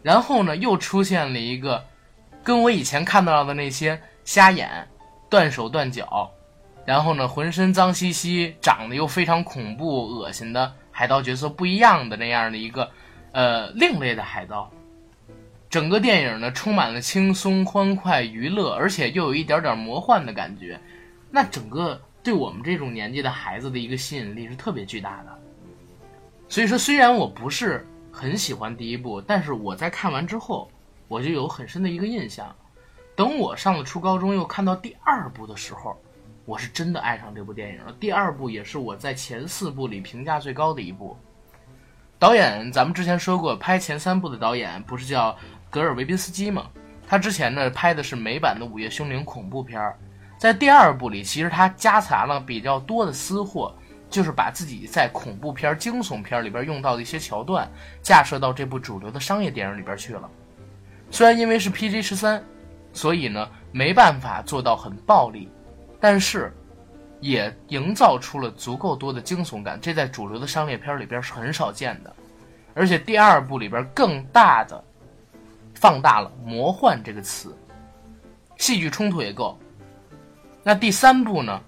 [0.01, 1.83] 然后呢，又出现了一个
[2.43, 4.87] 跟我以前看到的那些瞎眼、
[5.29, 6.31] 断手断脚，
[6.85, 12.89] 然后呢，浑身脏兮兮、长得又非常恐怖、恶心的海盗角色不一样的那样的一个
[13.31, 14.71] 呃另类的海盗。
[15.67, 20.79] 整个电影呢，充满了轻松、欢快、娱乐，而且又有一点点魔幻的感觉。
[21.31, 25.39] 那整个对我们这种年纪的孩子的一个吸引力是特别巨大的。
[26.49, 30.67] 所以说，虽然我不是很喜欢第一部，但是我在看完之后，
[31.07, 32.53] 我就有很深的一个印象。
[33.15, 35.95] 等我上了初高中，又看到第二部的时候，
[36.45, 37.95] 我是真的爱上这部电影了。
[37.99, 41.15] 第二部也是我在前四部里评价最高的一部。
[42.17, 45.37] 导演，咱们之前说过，拍前三部的导演不是叫
[45.69, 46.71] 格尔维宾斯基吗？
[47.07, 49.95] 他之前呢拍的是美版的《午夜凶铃》恐怖片儿，
[50.45, 53.73] 在第二部里，其实他夹杂了比较多的私货，
[54.11, 57.67] 就是把自己在恐怖片、惊悚片里边用到的一些桥段，
[58.03, 60.29] 架设到这部主流的商业电影里边去了。
[61.09, 62.43] 虽然因为是 PG 十三，
[62.93, 65.49] 所以呢没办法做到很暴力，
[65.99, 66.55] 但是
[67.21, 72.15] 也营造出了足够多的惊悚感，这在主流的商业片里边是很少见的。
[72.75, 74.83] 而且第二部里边更大的
[75.73, 77.57] 放大了“魔幻”这个词，
[78.57, 79.57] 戏剧冲突也够。
[80.67, 81.61] 那第三部呢，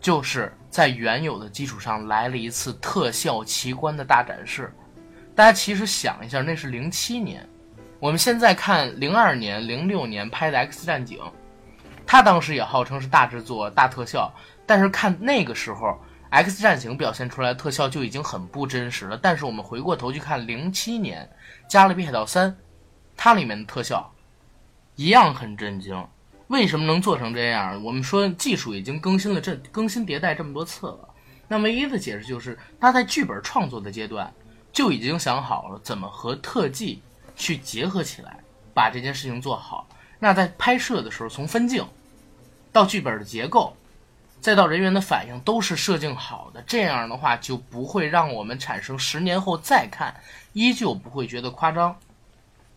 [0.00, 4.74] 就是在原有的基础上来了一次特效奇观的大展示。
[5.36, 7.48] 大家其实想一下，那是零七年，
[8.00, 11.18] 我们现在看零二年、零六年拍的《X 战警》，
[12.04, 14.34] 它当时也号称是大制作、大特效，
[14.66, 15.96] 但是看那个时候
[16.30, 19.16] X 战警表现出来的特效就已经很不真实了。
[19.16, 21.24] 但是我们回过头去看零七年
[21.70, 22.50] 《加勒比海盗三》，
[23.16, 24.12] 它里面的特效
[24.96, 26.04] 一样很震惊。
[26.54, 27.82] 为什么能做成这样？
[27.82, 31.08] 我们说技术已经更新了这更新迭代这么多次了。
[31.48, 34.32] 那唯一的解释就是，他在剧本创作的阶段
[34.72, 37.02] 就已经想好了怎么和特技
[37.34, 38.38] 去结合起来，
[38.72, 39.88] 把这件事情做好。
[40.20, 41.84] 那在拍摄的时候，从分镜
[42.70, 43.76] 到剧本的结构，
[44.40, 46.62] 再到人员的反应，都是设定好的。
[46.64, 50.14] 这样的话，就不会让我们产生十年后再看，
[50.52, 51.96] 依旧不会觉得夸张，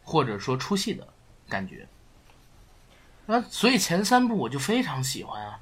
[0.01, 1.07] 或者说出戏的
[1.47, 1.87] 感觉。
[3.27, 5.59] 那所以前三部我就非常喜欢啊，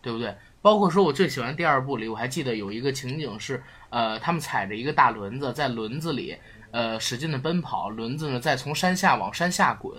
[0.00, 0.34] 对不对？
[0.60, 6.38] 包括说我最喜欢第二部里，我还记得有一个情景是，呃，他们踩着一个大轮子，在轮子里，
[6.70, 9.96] 呃，使劲的奔跑，轮子呢再从山下往山下滚。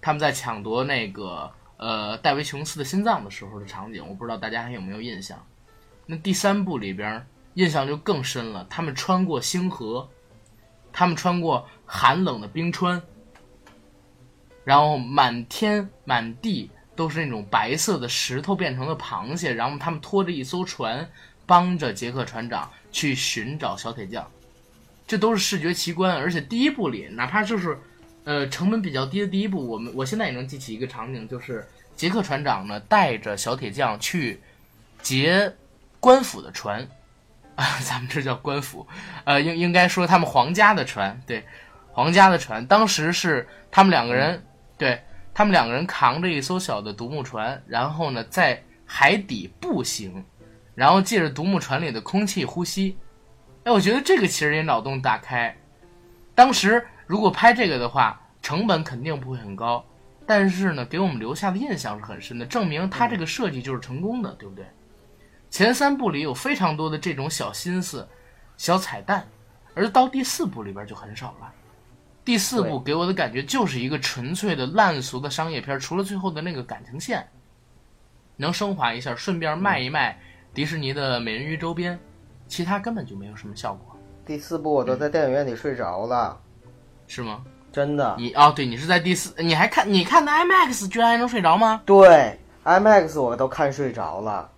[0.00, 5.38] 他们在抢夺那个呃戴维琼斯的心脏的时候的场景，我不知道大家还有没有印象。
[6.04, 10.08] 那第三部里边印象就更深了，他们穿过星河，
[10.92, 13.00] 他们穿过寒冷的冰川，
[14.64, 21.08] 然后满天满地都是那种白色的石头变成了螃蟹，然后他们拖着一艘船，
[21.46, 24.24] 帮着杰克船长去寻找小铁匠，
[25.06, 26.14] 这都是视觉奇观。
[26.16, 27.76] 而且第一部里，哪怕就是，
[28.24, 34.40] 呃，成本比较低的第一部，我们我现在也能记起一个场景，就是杰克船长呢带着小铁匠去
[35.00, 35.52] 劫
[35.98, 36.86] 官府的船，
[37.56, 38.86] 啊， 咱们这叫官府，
[39.24, 41.42] 呃，应应该说他们皇家的船，对，
[41.90, 44.40] 皇家的船，当时是他们两个人。
[44.82, 45.00] 对
[45.32, 50.24] 他们两个人扛着一艘小的独木船，然后呢在海底步行，
[50.74, 52.98] 然后借着独木船里的空气呼吸。
[53.62, 55.56] 哎，我觉得这个其实也脑洞大开。
[56.34, 59.84] 当时如果拍这个的话，成本肯定不会很高，
[60.26, 64.66] 但是呢，给我们留下的印象是很深的，证明他这个设计就是成功的，对不对？
[65.48, 68.08] 前三部里有非常多的这种小心思、
[68.56, 69.24] 小彩蛋，
[69.74, 71.52] 而到第四部里边就很少了。
[72.24, 77.26] 第四部给我的感觉就是一个纯粹的烂俗的商业片，除了最后的那个感情线
[78.36, 80.18] 能升华一下，顺便卖一卖
[80.54, 81.98] 迪士尼的美人鱼周边，
[82.46, 83.96] 其他根本就没有什么效果。
[84.24, 86.38] 第四部我都在电影院里睡着了，
[87.08, 87.42] 是吗？
[87.72, 88.14] 真的。
[88.18, 91.82] 你哦，对你是在第四，你还看你看的 IMAX，居然还能睡着吗？
[91.84, 94.48] 对，IMAX 我都看睡着了。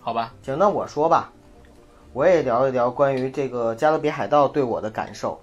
[0.00, 1.32] 好吧，行，那我说吧，
[2.12, 5.40] 我也聊一聊关于这个《加勒比海盗》对我的感受。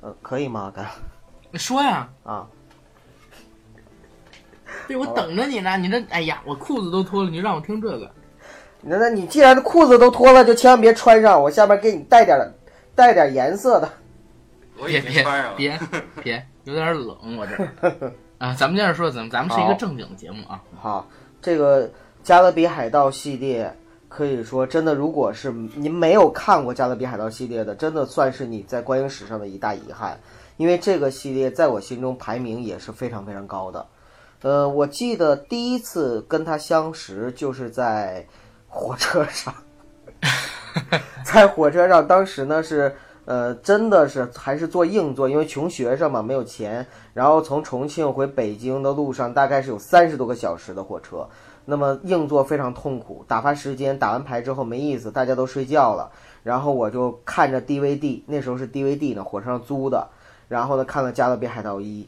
[0.00, 0.84] 呃，可以吗，哥？
[1.50, 2.08] 你说呀。
[2.24, 2.46] 啊。
[4.88, 5.76] 对，我等着你呢。
[5.76, 8.10] 你这，哎呀，我裤子都脱了，你让我听这个。
[8.82, 11.40] 那那你既然裤子都脱了，就千万别穿上。
[11.42, 12.38] 我下面给你带点
[12.94, 13.92] 带点颜色的。
[14.86, 15.22] 别别
[15.56, 15.78] 别
[16.22, 17.54] 别，有点冷，我这。
[18.38, 20.62] 啊，咱们接着说，咱们咱们是一个正经的节目啊。
[20.80, 21.06] 好，
[21.42, 21.86] 这个
[22.22, 23.76] 《加勒比海盗》系列。
[24.10, 30.18] 可以说，真的，如果是您没有看过《加勒比海盗》系列的，真的算是你在观影史上的一大遗憾，
[30.56, 33.86] 因为这个系列在我心中排名也是非常非常高的。
[34.42, 38.26] 呃，我记得第一次跟他相识就是在
[38.66, 39.54] 火车上，
[41.24, 42.92] 在火车上，当时呢是
[43.26, 51.28] 呃，真的是还是坐硬座，因为穷学生嘛，没有钱，然后从重庆回北京的路上大概是有三十多个小时的火车。
[51.66, 56.10] 那么硬座非常痛苦，打发时间，打完牌之后没意思，大家都睡觉了，
[56.42, 60.08] 然后我就看着 DVD，那时候是 DVD 呢，火车上租的，
[60.48, 62.02] 然后呢看了《加勒比海盗一》，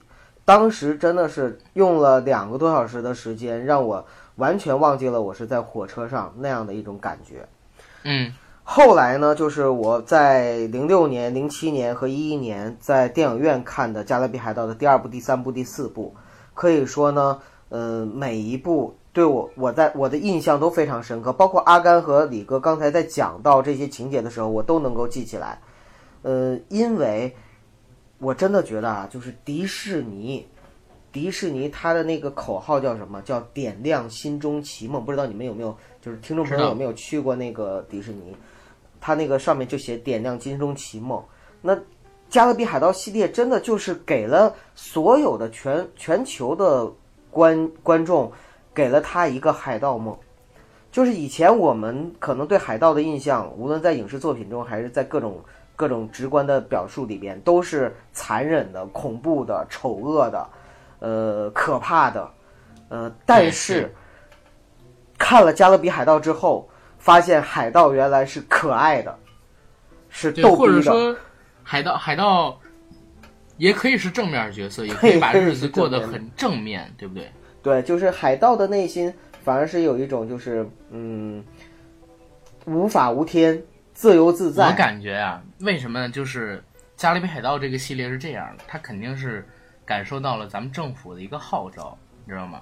[0.44, 4.04] 当时真的是用了两个多小时的时间，让我
[4.36, 7.46] 完全忘记了我是在火车上那样的一种感觉。
[8.02, 8.32] 嗯，
[8.64, 16.16] 后来呢，就是我在零六年、零七年和一一年在电影院看的《加勒比海盗》的第二部、第三部、第四部，
[16.54, 17.38] 可以说呢，
[17.68, 18.96] 呃，每一部。
[19.12, 25.60] 对我，我在我的印象都非常深刻，包括阿甘和李哥刚才在讲到这些情节的时候，我都能够记起来。
[26.22, 27.30] 呃，因为
[28.16, 30.46] 我真的觉得啊，就是迪士尼，
[31.12, 33.20] 迪士尼它的那个口号叫什么？
[33.20, 35.04] 叫点亮心中奇梦。
[35.04, 38.34] 不知道你们有没有，就是听众朋友有没有去过那个迪士尼？
[38.98, 41.22] 它那个上面就写点亮心中奇梦。
[41.60, 41.78] 那
[42.30, 46.90] 加勒比海盗系列真的就是给了所有的全全球的
[47.30, 48.32] 观观众。
[48.74, 50.16] 给了他一个海盗梦，
[50.90, 55.42] 就是以前我们可能对海盗的印象，无论在影视作品中，还是在各种
[55.76, 60.48] 各种直观的表述里边，都是残忍的、恐怖的、丑恶的，
[61.00, 62.30] 呃，可怕的，
[62.88, 63.92] 呃，但是
[65.18, 66.68] 看了《加勒比海盗》之后，
[66.98, 69.18] 发现海盗原来是可爱的，
[70.08, 70.56] 是逗逼的。
[70.56, 71.16] 或者说，
[71.62, 72.58] 海盗海盗
[73.56, 77.30] 也可以是正面角色，也可以把日子过得很正面，对不对？
[77.62, 81.44] 对，就是海盗的内心反而是有一种就是嗯，
[82.66, 83.62] 无法无天，
[83.94, 84.66] 自由自在。
[84.68, 86.08] 我感觉啊，为什么？
[86.10, 86.58] 就是
[86.96, 89.46] 《加勒比海盗》这个系列是这样的，它肯定是
[89.84, 92.60] 感受到了咱们政府的一个号召，你知道吗？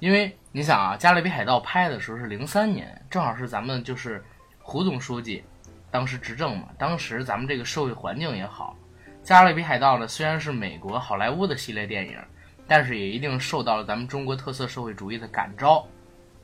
[0.00, 4.22] 因为你想啊，《加勒比海盗》拍的时候是零三年，正好是咱们就是
[4.58, 5.44] 胡总书记
[5.90, 8.76] 当时执政嘛，当时咱们这个社会环境也好，
[9.26, 12.16] 《加勒比海盗》呢虽然是美国好莱坞的系列电影，
[12.70, 15.84] 但是也一定受到了咱们中国特色社会主义的感召，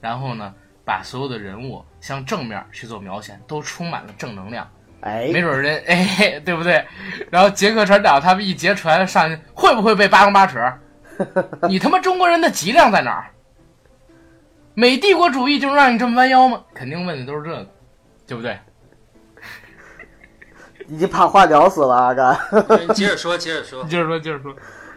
[0.01, 0.53] 然后呢，
[0.85, 4.69] 把所有的人物向正面去做描写，都充满了正能量。
[5.03, 6.85] 哎，没准人 哎，对不对？
[7.31, 10.59] 然后杰克船长他们一劫船上去，会不会被八棱八扯？
[11.69, 13.31] 你他妈中国人的脊梁在哪儿？
[14.75, 16.61] 美帝国主义就能让你这么弯腰吗？
[16.75, 17.69] 肯定问的都是这个，
[18.27, 18.59] 对不对？
[20.89, 22.37] 已经把话聊死了，阿甘。
[22.97, 23.85] 接着说，接着说。
[23.85, 24.53] 接着说，接着说。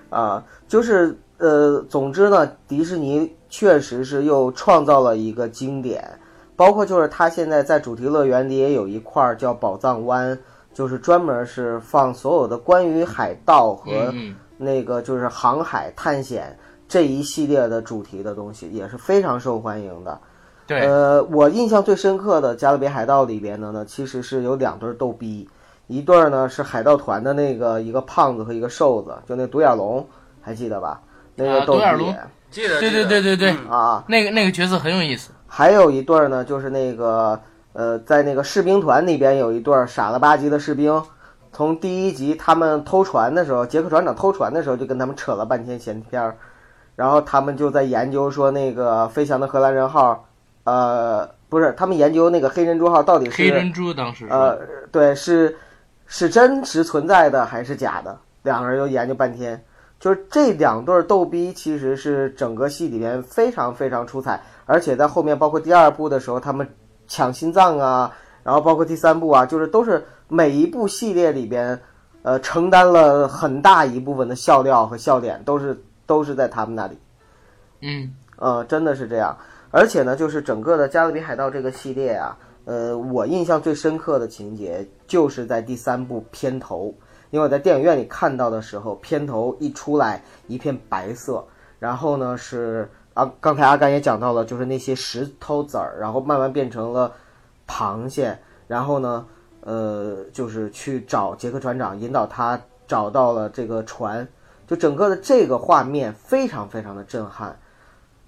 [0.09, 6.03] 啊，就是呃，总之呢，迪士尼确实是又创造了一个经典，
[6.55, 10.37] 包括就是它现在在主题乐园里也有一块儿叫宝藏湾，
[10.73, 16.57] 就是专门是放所有的关于海盗和嗯那个就是航海探险
[16.87, 20.19] 这一系列的主题的东西，也是非常受欢迎的。
[20.67, 25.47] 对，呃，我印象最深刻的《加勒比海盗》里边的呢，其实是有两对逗逼，
[25.89, 30.07] 一对儿呢是海盗团的那个一个胖子和一个瘦子，就那独眼龙，
[30.39, 31.01] 还记得吧？
[31.35, 32.15] 那个独眼龙
[32.51, 35.31] 记得，对对对对对嗯啊，那个那个角色很有意思。
[35.47, 37.39] 还有一对儿呢，就是那个
[37.73, 41.01] 呃，在那个士兵团那边有一对儿傻了吧唧的士兵，
[41.51, 46.37] 从第一集他们偷船的时候，杰克船长偷船的时候就跟他们扯了半天闲篇儿，
[46.95, 50.25] 然后他们就在研究说那个飞翔的荷兰人号，
[50.65, 54.59] 呃，不是，他们研究那个黑珍珠号到底是黑珍珠当时是呃，
[54.91, 55.57] 对，是
[56.09, 58.19] 是真实存在的还是假的？
[58.43, 59.63] 两个人又研究半天。
[59.99, 66.65] 就是这两对儿逗逼，其实是整个戏里面非常非常出彩，而且在后面，包括第二部的时候，他们
[67.05, 68.09] 抢心脏啊，
[68.41, 71.77] 然后包括第三部啊，就是都是每一部系列里边，
[72.23, 76.97] 呃，承担了很大一部分的笑料和笑点，都是都是在他们那里。
[77.81, 79.37] 嗯呃，真的是这样。
[79.69, 82.37] 而且呢，就是整个的《加勒比海盗》这个系列啊，
[82.69, 86.93] 呃，我印象最深刻的情节就是在第三部片头，
[87.31, 91.43] 因为我在电影院里看到的时候，片头一出来一片白色，
[91.79, 97.11] 然后呢是啊，刚才阿甘也讲到了，就是那些石头子儿，然后慢慢变成了
[97.67, 99.25] 螃蟹，然后呢，
[99.61, 104.27] 呃，就是去找杰克船长，引导他找到了这个船，
[104.67, 107.57] 就整个的这个画面非常非常的震撼。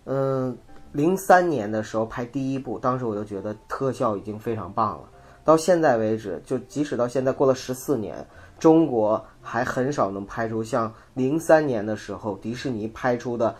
[0.05, 0.57] 嗯，
[0.91, 5.09] 零三年的时候拍第一部，当时我就觉得特效已经非常棒了。
[5.43, 8.25] 到现在为止，就即使到现在过了十四年，
[8.59, 13.55] 中国还很少能拍出像零三年的时候迪士尼拍出的，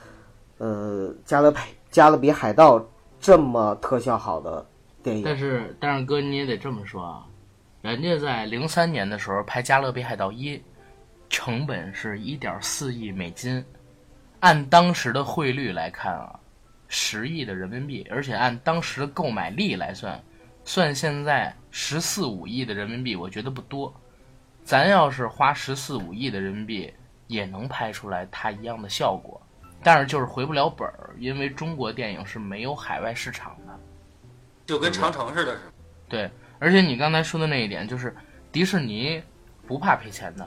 [0.59, 1.59] 呃，《加勒比
[1.89, 2.79] 加勒比海盗》
[3.19, 4.63] 这么特效好的
[5.01, 5.23] 电影。
[5.23, 7.25] 但是但是哥你也得这么说啊，
[7.81, 10.55] 人家在零三年的时候拍《加勒比海盗一》，
[11.29, 13.65] 成本是一点四亿美金，
[14.41, 16.39] 按当时的汇率来看啊，
[16.93, 20.21] 十亿的人民币，而且按当时的购买力来算，
[20.65, 23.93] 算现在十四五亿的人民币，我觉得不多。
[24.65, 26.93] 咱要是花十四五亿的人民币，
[27.27, 29.41] 也能拍出来它一样的效果，
[29.81, 33.79] 但是就是回不了本儿，因为中国电影是没有海外市场的。
[34.65, 35.73] 就跟长城似的，是吧
[36.09, 36.29] 对，
[36.59, 38.13] 而且你刚才说的那一点，就是
[38.51, 39.23] 迪士尼
[39.65, 40.45] 不怕赔钱的，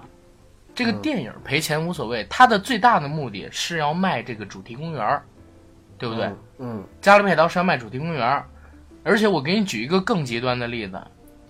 [0.74, 5.24] 这个嗯电影赔钱无所谓，它的最大的目的是要卖这个主题公园儿，
[5.99, 6.24] 对不对？
[6.26, 8.45] 嗯嗯加勒比海盗是要卖主题公园，
[9.03, 11.01] 而且我给你举一个更极端的例子，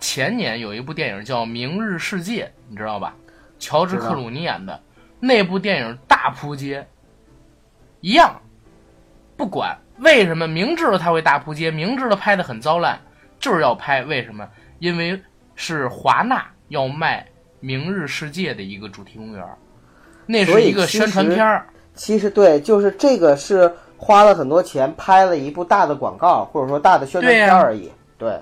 [0.00, 3.14] 前年有一部电影叫《明日世界》，你知道吧？
[3.58, 4.80] 乔治克鲁尼演的
[5.20, 6.86] 那部电影大扑街，
[8.00, 8.40] 一样，
[9.36, 13.00] 不管为什么，明知道他会大扑街，明知道拍的很糟烂，
[13.38, 14.48] 就是要拍，为什么？
[14.80, 15.18] 因为
[15.54, 17.22] 是华纳要卖
[17.60, 19.46] 《明日世界》的一个主题公园，
[20.26, 21.66] 那是一个宣传片儿。
[21.94, 27.90] 其实对，就是这个是花了很多钱拍了一部大的广告，或者说大的宣传片而已。
[28.18, 28.40] 对，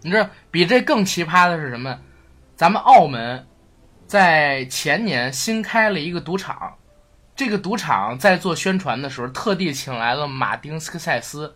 [0.00, 1.98] 你知道比这更奇葩的是什么？
[2.54, 3.46] 咱们澳门
[4.06, 6.74] 在前年新开了一个赌场，
[7.34, 11.54] 这个赌场在做宣传的时候，特地请来了马丁斯科塞斯，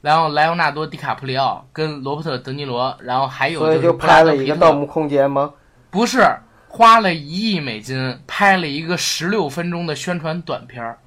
[0.00, 5.52] 然后莱昂纳多·迪卡普里奥跟罗伯特·德尼罗，然后还有所以就拍了一个《盗墓空间》吗？
[5.90, 6.24] 不是
[6.68, 10.98] 花了一亿美金拍了一个十六分钟的宣传短片儿。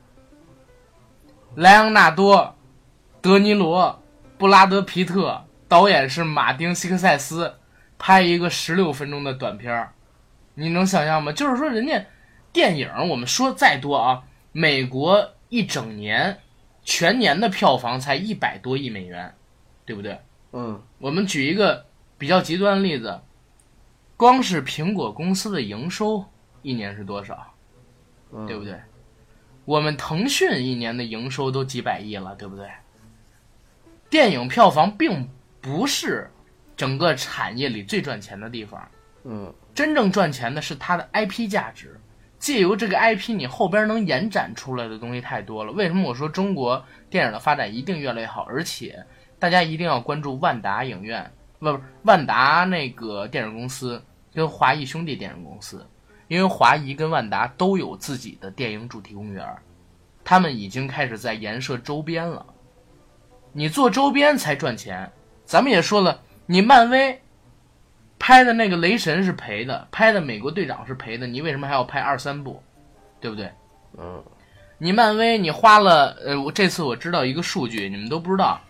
[1.56, 2.56] 莱昂纳多、
[3.22, 4.02] 德尼罗、
[4.38, 7.56] 布拉德·皮特，导演是马丁·西克塞斯，
[8.00, 9.94] 拍一个十六分钟的短片儿，
[10.54, 11.32] 你能想象吗？
[11.34, 12.06] 就是说，人家
[12.54, 14.24] 电影我们说再多啊，
[14.54, 16.40] 美国一整年
[16.84, 19.36] 全年的票房才一百多亿美元，
[19.86, 20.20] 对不对？
[20.54, 21.86] 嗯我们举一个
[22.18, 23.20] 比较极端的例子，
[24.16, 26.26] 光是苹果公司的营收
[26.62, 27.54] 一年是多少，
[28.34, 28.80] 嗯，对不对？
[29.66, 32.70] 我们腾讯一年的营收都几百亿了，对不对？
[34.10, 35.30] 电影票房并
[35.62, 36.30] 不是
[36.76, 38.90] 整个产业里最赚钱的地方，
[39.24, 42.00] 嗯真正赚钱的是它的 IP 价值。
[42.40, 45.72] 借由这个 IP，你后边能延展出来的东西太多了。
[45.74, 48.48] 为什么我说中国电影的发展一定越来越好？
[48.50, 49.06] 而且
[49.38, 54.04] 大家一定要关注万达影院，不不是万达那个电影公司
[54.34, 55.86] 跟华谊兄弟电影公司，
[56.32, 59.46] 因为华谊跟万达都有自己的电影主题公园，
[60.24, 62.46] 他们已经开始在研设周边了。
[63.52, 65.12] 你做周边才赚钱。
[65.44, 67.22] 咱们也说了，你漫威
[68.18, 72.64] 拍的那个雷神是赔的，拍的美国队长是赔的，你为什么还要拍二三部，
[73.20, 73.52] 对不对？
[73.98, 74.24] 嗯
[74.78, 78.62] 你漫威你花了，呃，我这次我知道一个数据，你们都不知道，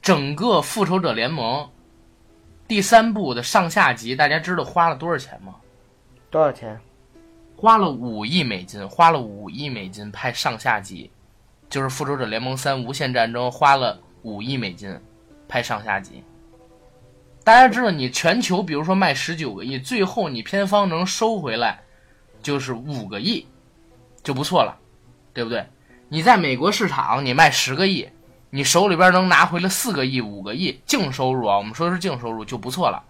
[0.00, 1.68] 整个复仇者联盟
[2.68, 5.56] 第三部的上下集，大家知道花了多少钱吗？
[6.32, 6.80] 多少钱？
[7.54, 11.10] 花了五亿美金，花了五亿美金拍上下集，
[11.68, 14.98] 就是《复仇者联盟三：无限战争》花了五亿美金
[15.46, 16.24] 拍上下集。
[17.44, 21.82] 大家知道，你全球比如说卖十九个亿，最后你片方能收回来
[22.42, 23.46] 就是五个亿，
[24.22, 24.74] 就不错了，
[25.34, 25.66] 对不对？
[26.08, 28.08] 你在美国市场你卖十个亿，
[28.48, 33.04] 你手里边能拿回来四个亿、五个亿净收入啊，我们说是净收入就不错了。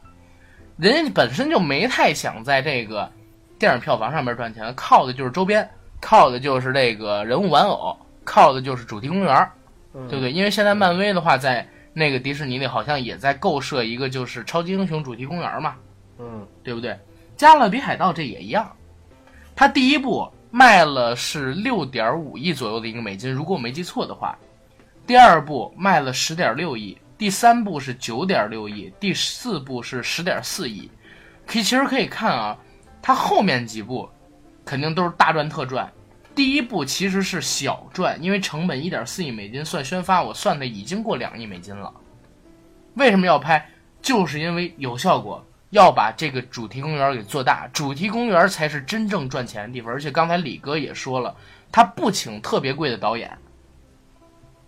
[0.83, 3.09] 人家本身就没太想在这个
[3.57, 5.69] 电影票房上面赚钱，靠的就是周边，
[6.01, 9.49] 靠的就是这个人物玩偶，靠的就是主题公园，
[9.95, 10.33] 嗯对不对？
[10.33, 15.77] 因为现在漫威的话，在那个迪士尼里好像也在构设一个就是超级英雄主题公园嘛，
[16.19, 16.99] 嗯对不对？
[17.37, 18.69] 加勒比海盗这也一样，
[19.55, 24.37] 它第一部卖了是六点五亿左右的一个美金，如果我没记错的话，
[25.07, 30.91] 第二部卖了十点六亿，第三部是九点六亿，第四部是十点四亿。
[31.47, 32.59] 可以其实可以看啊，
[33.01, 34.11] 它后面几部
[34.65, 35.89] 肯定都是大赚特赚。
[36.35, 41.95] 第一部其实是小赚，因为成本一点四亿美金，算宣发我算的已经过两亿美金了。
[42.95, 43.71] 为什么要拍？
[44.01, 49.93] 就是因为有效果，要把这个主题公园给做大，主题公园才是真正赚钱的地方。
[49.93, 51.33] 而且刚才李哥也说了，
[51.71, 53.39] 他不请特别贵的导演，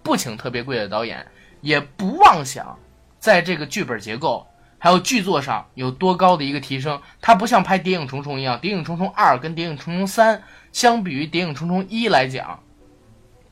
[0.05, 1.27] 不请特别贵的导演，
[1.65, 2.79] 也不妄想
[3.19, 4.47] 在这个剧本结构
[4.79, 7.01] 还有剧作上有多高的一个提升。
[7.23, 10.37] 它不像拍《谍影重重》一样，《谍影重重二》跟《谍影重重三》
[10.73, 12.61] 相比于《谍影重重一》来讲，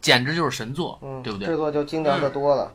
[0.02, 1.48] 简直就是神作，嗯，对不对？
[1.48, 2.70] 制作就精良的多了。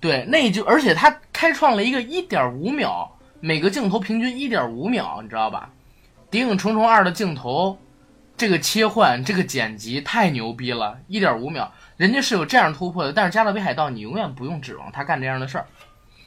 [0.00, 3.08] 对，那就而且它开创了一个一点五秒，
[3.38, 5.70] 每个镜头平均一点五秒，你知道吧？
[6.30, 7.78] 《谍影重重二》的镜头，
[8.36, 13.12] 这个切换，这个剪辑太牛逼了，一点五秒，人家是有这样突破的。
[13.12, 15.66] 但是《加勒比海盗》，你永远不用指望他干这样的事儿，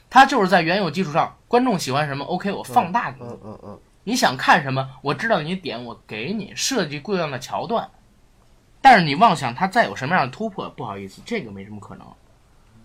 [0.09, 3.27] 他就是在原有基础上，观众喜欢什么，OK，我放大给你。
[3.27, 7.89] 嗯嗯嗯，你想看什么，我知道你点，我给你设计各样的桥段。
[8.79, 12.07] 但是你妄想他再有什么样的突破，不好意思，这个没什么可能。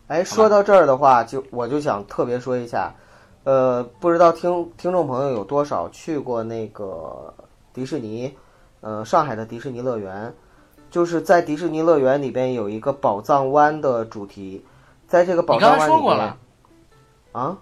[0.08, 2.92] 哎，说到这儿的话，就我就想特别说一下，
[3.44, 7.32] 呃，不知道听听众朋友有多少去过那个
[7.72, 8.34] 迪士尼，
[8.80, 10.34] 呃，上海的迪士尼乐园，
[10.92, 14.62] 就是在迪士尼乐园里边有一个宝藏湾的主题，
[15.08, 16.34] 在这个宝藏湾里边
[17.32, 17.56] 啊，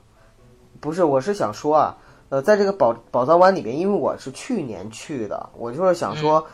[0.80, 1.96] 不是，我是想说啊，
[2.28, 6.44] 呃，在这个宝宝藏湾里边，因为我是去年去的，我就是想说，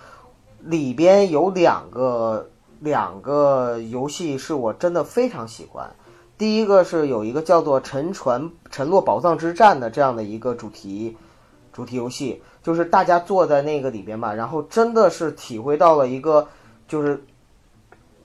[0.60, 2.50] 里边有两个
[2.80, 5.90] 两个游戏是我真的非常喜欢。
[6.36, 11.16] 第一个是有一个叫做《沉船沉落宝藏之战》的这样的一个主题
[11.72, 16.46] 主题游戏，就是大家坐在那个里边吧，然后真的是体会到了一个
[16.86, 17.22] 就是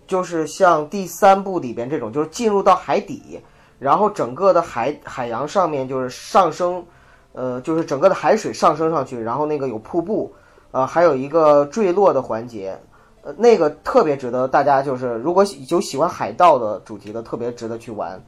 [0.08, 3.40] 就是像第三部里边这种，就是进入到海底，
[3.80, 6.86] 然后整个的海海洋上面就是上升，
[7.34, 10.34] 呃，就是整个的海水上升上去，然后那个有瀑布，
[10.72, 12.78] 呃，还有一个坠落的环节，
[13.24, 18.22] 呃，那个特别值得大家就是如果有喜欢海盗的主题的，特别值得去玩。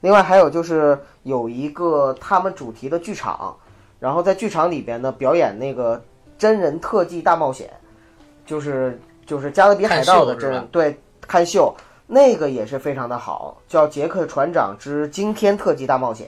[0.00, 3.56] 另外还有就是有一个他们主题的剧场，
[3.98, 6.02] 然后在剧场里边呢表演那个
[6.36, 7.70] 真人特技大冒险，
[8.44, 11.74] 就是就是加勒比海盗的真看秀是吧人对看秀，
[12.06, 16.26] 那个也是非常的好，叫《杰克船长之惊天特技大冒险》。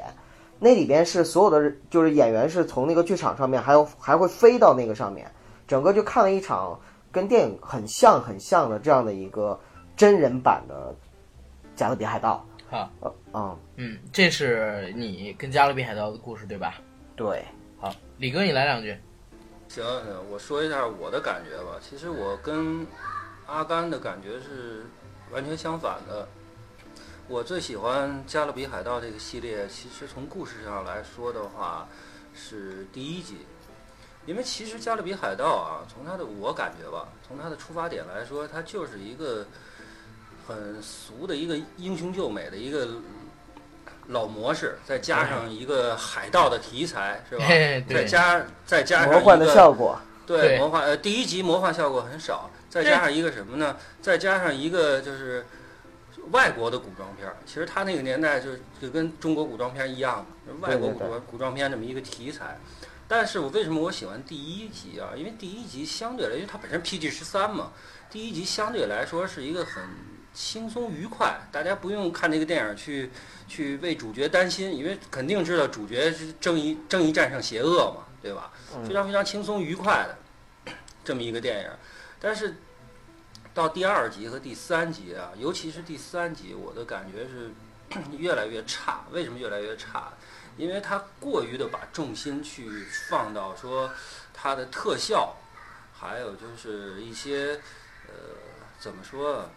[0.59, 5.31] 那里边是所有的，就是演员是从那个剧场上面，还有还会飞到那个上面，
[5.69, 6.81] 整个就看了一场
[7.13, 9.61] 跟电影很像很像的这样的一个
[9.95, 10.95] 真人版的
[11.79, 12.43] 《加勒比海盗》。
[12.71, 16.77] 好，呃，嗯，嗯，这是你跟加勒比海盗的故事对吧？
[17.15, 17.45] 对，
[17.79, 18.97] 好，李哥你来两句。
[19.69, 21.79] 行，行我说一下我的感觉吧。
[21.81, 22.87] 其实我跟
[23.47, 24.87] 阿甘的感觉是
[25.31, 26.27] 完全相反的。
[27.29, 31.89] 我最喜欢《加勒比海盗》这个系列，其实从故事上来说的话，
[32.35, 33.39] 是第一集。
[34.27, 39.47] 因为其实《加勒比海盗》啊，从它的我感觉吧，从它的出发点来说，它就是一个
[40.47, 42.89] 很俗的一个英雄救美的一个
[44.09, 47.45] 老模式，再加上一个海盗的题材，是吧？
[47.89, 53.77] 再，加再加上魔幻的一个效果，对对魔幻呃第一集魔幻效果很少，再加上一个什么呢？
[54.01, 55.45] 再加上一个就是
[56.31, 58.51] 外国的古装片儿，其实他那个年代就
[58.81, 60.25] 就跟中国古装片儿一样，
[60.61, 62.59] 外国古装古装片这么一个题材。
[63.09, 65.15] 但是我为什么我喜欢第一集啊？
[65.17, 67.71] 因为第一集相对来，因为它本身 PG 十三嘛，
[68.11, 69.85] 第一集相对来说是一个很
[70.37, 73.11] 轻松愉快，大家不用看这个电影去
[73.49, 78.53] 去为主角担心，因为肯定知道主角是正义正义战胜邪恶嘛，对吧？
[78.87, 80.19] 非常非常轻松愉快的
[81.03, 81.71] 这么一个电影。
[82.21, 82.55] 但是
[83.55, 87.51] 到第二集和第三集啊，尤其是第三集，我的感觉是
[88.19, 89.07] 越来越差。
[89.13, 90.13] 为什么越来越差？
[90.59, 93.91] 因为它过于的把重心去放到说
[94.35, 95.35] 它的特效，
[95.95, 97.59] 还有就是一些
[98.07, 98.13] 呃
[98.79, 99.51] 怎么说啊？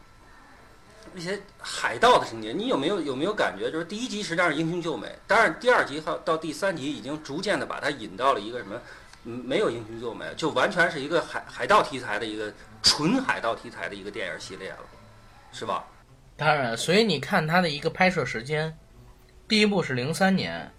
[1.16, 3.72] 一些海盗的情节，你有没有有没有感觉？
[3.72, 8.80] 就是第一集实际上是英雄救美，当然第二集到到第三集已经逐渐的把它引到了一个什么？
[9.26, 14.80] 嗯，没有英雄救美，就完全是一个海海盗题材的一个纯海盗题材的一个电影系列了，
[15.52, 15.84] 是吧？
[16.38, 18.78] 当然，所以你看它的一个拍摄时间，
[19.46, 20.72] 第一部是零三年，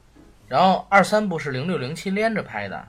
[0.49, 2.89] 然后二三部是零六零七连着拍的，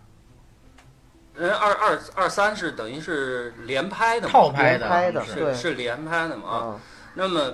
[1.36, 6.56] 嗯二二二三是等于是连拍的嘛，套拍的是是是连拍的嘛啊。
[6.56, 6.80] 啊，
[7.14, 7.54] 那么，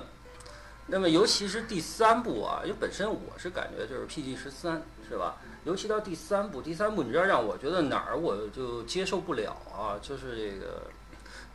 [0.86, 5.36] 那么尤其是第三部啊，因为本身我是感觉就是 PG 十三是吧？
[5.64, 10.82] 尤其到第三部，第三部你知道让我觉得哪儿我就接受不了啊，就是这个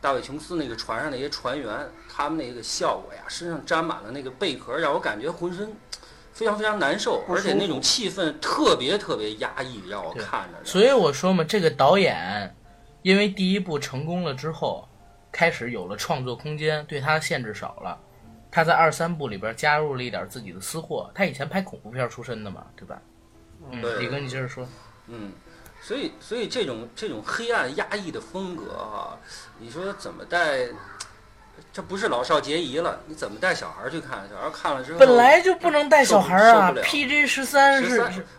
[0.00, 5.74] 大卫琼斯那个船上那些船员，他们那个效果呀，身上沾满了那个贝壳，让我感觉浑身
[6.32, 10.58] 非常非常难受，而且那种气氛特别特别压抑，让我看着。
[10.62, 12.54] 所以我说嘛，这个导演
[13.02, 14.86] 因为第一部成功了之后，
[15.34, 17.98] 开始有了创作空间，对他的限制少了。
[18.52, 21.10] 他在二三部里边加入了一点自己的私货。
[21.12, 23.02] 他以前拍恐怖片出身的嘛，对吧？
[23.68, 24.64] 嗯，李哥，你接着说。
[25.08, 25.32] 嗯，
[25.82, 29.18] 所以所以这种这种黑暗压抑的风格啊，
[29.58, 30.68] 你说怎么带？
[31.72, 34.28] 这不是老少皆宜了，你怎么带小孩去看？
[34.28, 37.82] 小孩看了之后，本来就不能带小孩啊受不了，PG 十三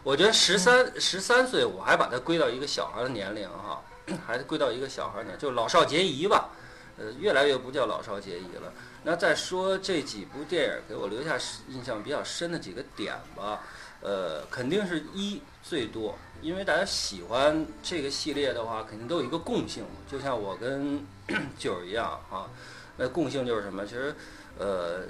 [0.04, 3.82] 我觉得十三十三岁，我还把它归到一个小孩的年龄哈、
[4.26, 6.50] 还是归到一个小孩儿年，就老少皆宜吧。
[6.98, 8.72] 呃，越来越不叫老少皆宜了。
[9.04, 11.38] 那再说这几部电影给我留下
[11.70, 13.62] 印象比较深的几个点吧，
[14.02, 21.06] 呃，肯定是一最多，因为大家喜欢这个系列的话，肯定都有一个共性，就像我跟
[21.58, 22.50] 九一样啊。
[22.98, 23.86] 那共性就是什么？
[23.86, 24.16] 其实，
[24.58, 25.02] 呃，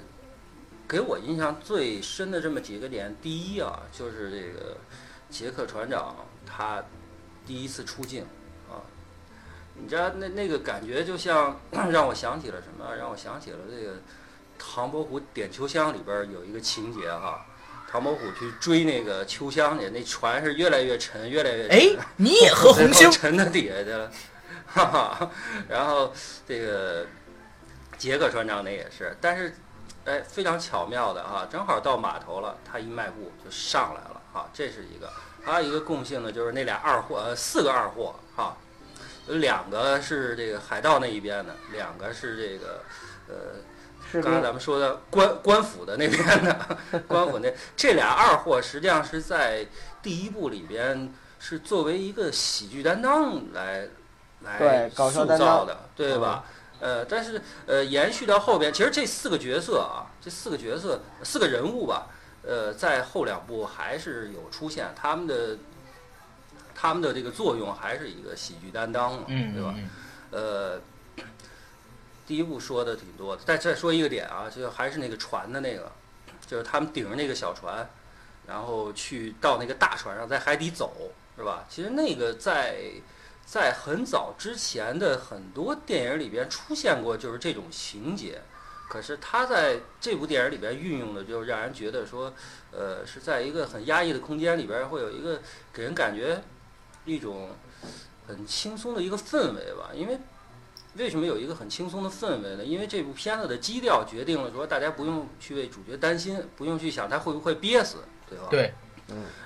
[0.88, 4.76] 给我印象最深的这么几个点，第一啊，就是这个
[5.30, 6.84] 杰克船长他
[7.46, 8.26] 第一次出镜，
[9.78, 11.60] 你知道那那个感觉就像
[11.90, 12.96] 让我想起了什么？
[12.96, 13.96] 让我想起了这个
[14.58, 17.44] 唐伯虎点秋香里边儿有一个情节哈、
[17.90, 21.78] 唐伯虎去追那个秋香去，那船是越来越沉，越来越沉。
[21.78, 23.10] 哎，你也喝红 星？
[23.10, 24.10] 沉到底下去了，
[24.66, 25.30] 哈哈。
[25.68, 26.12] 然后
[26.46, 27.06] 这个
[27.98, 29.54] 杰克船长那也是，但是
[30.04, 35.10] 哎，非常巧妙的哈，正好到码头了，他一迈步就上来了哈，这是一个。
[35.44, 38.56] 还有一个共性呢，就是那俩二货，呃，四个二货哈，
[39.28, 42.82] 有两个是这个海盗那一边的，两个是这个
[43.28, 49.66] 呃刚才咱们说的官官府的那边的 官府那这俩二货，实际上是在
[50.02, 53.88] 第一部里边是作为一个喜剧担当来
[54.42, 56.44] 来塑造的，对吧？
[56.78, 62.08] 呃，但是呃，延续到后边，其实这四个角色啊，这四个角色四个人物吧，
[62.46, 65.56] 呃，在后两部还是有出现，他们的
[66.78, 69.74] 他们的这个作用还是一个喜剧担当嘛，嗯，对吧？
[69.76, 69.90] 嗯
[70.30, 70.80] 呃，
[72.26, 75.90] 第一部说的挺多的，再再说一个点啊，就还是那个船的那个，
[76.46, 77.88] 就是他们顶着那个小船，
[78.46, 81.64] 然后去到那个大船上，在海底走，是吧？
[81.70, 82.76] 其实那个在
[83.46, 88.42] 在很早之前的很多电影里边出现过，就是这种情节。
[88.88, 92.32] 可是他在这部电影里边运用的，就让人觉得说，
[92.70, 95.40] 呃，是在一个很压抑的空间里边，会有一个
[95.72, 96.40] 给人感觉
[97.06, 97.48] 一种
[98.26, 99.90] 很轻松的一个氛围吧。
[99.94, 100.18] 因为
[100.96, 102.64] 为什么有一个很轻松的氛围呢？
[102.64, 107.98] 因为这部片子的基调决定了说，大家不用去为主角担心，不用去想他会不会憋死，
[108.28, 108.46] 对吧？
[108.50, 108.72] 对，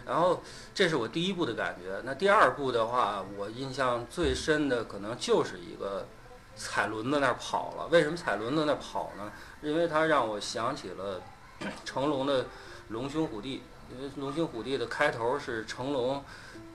[0.07, 0.43] 然后
[0.75, 2.01] 这是我第一部的感觉。
[2.05, 6.07] 那第二部的话，我印象最深的可能就是一个
[6.55, 7.89] 踩轮子那儿跑了。
[7.89, 9.33] 为什么踩轮子那儿跑呢？
[9.61, 11.21] 因为它让我想起了
[11.85, 12.45] 成龙的
[12.89, 13.59] 《龙兄虎弟》，
[13.97, 16.23] 因为《龙兄虎地》的开头是成龙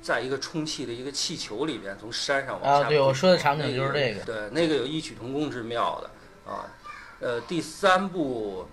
[0.02, 4.24] 在一个充气的一个气球里边从山上往下啊，对，我说的场景就是这个。
[4.26, 6.66] 对，那个有异曲同工之妙的啊。
[7.20, 8.68] 呃，第三部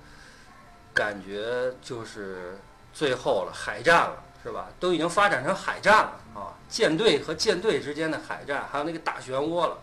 [0.93, 2.59] 感觉就是
[2.93, 4.69] 最后了，海战了，是吧？
[4.79, 9.79] 都已经发展成海战了啊，舰队和舰队之间的海战，还有那个大漩涡了。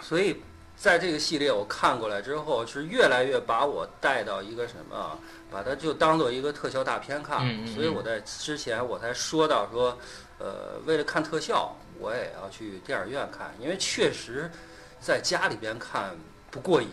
[0.00, 0.42] 所以
[0.76, 5.18] 在这个系列我看过来之后，是越来越把我带到一个什么啊，
[5.50, 7.38] 把它就当做一个特效大片看。
[7.42, 9.96] 嗯嗯所以我在之前我才说到说，
[10.38, 14.50] 呃，为了看特效，我也要去电影院看，因为确实
[15.00, 16.10] 在家里边看
[16.50, 16.88] 不过瘾。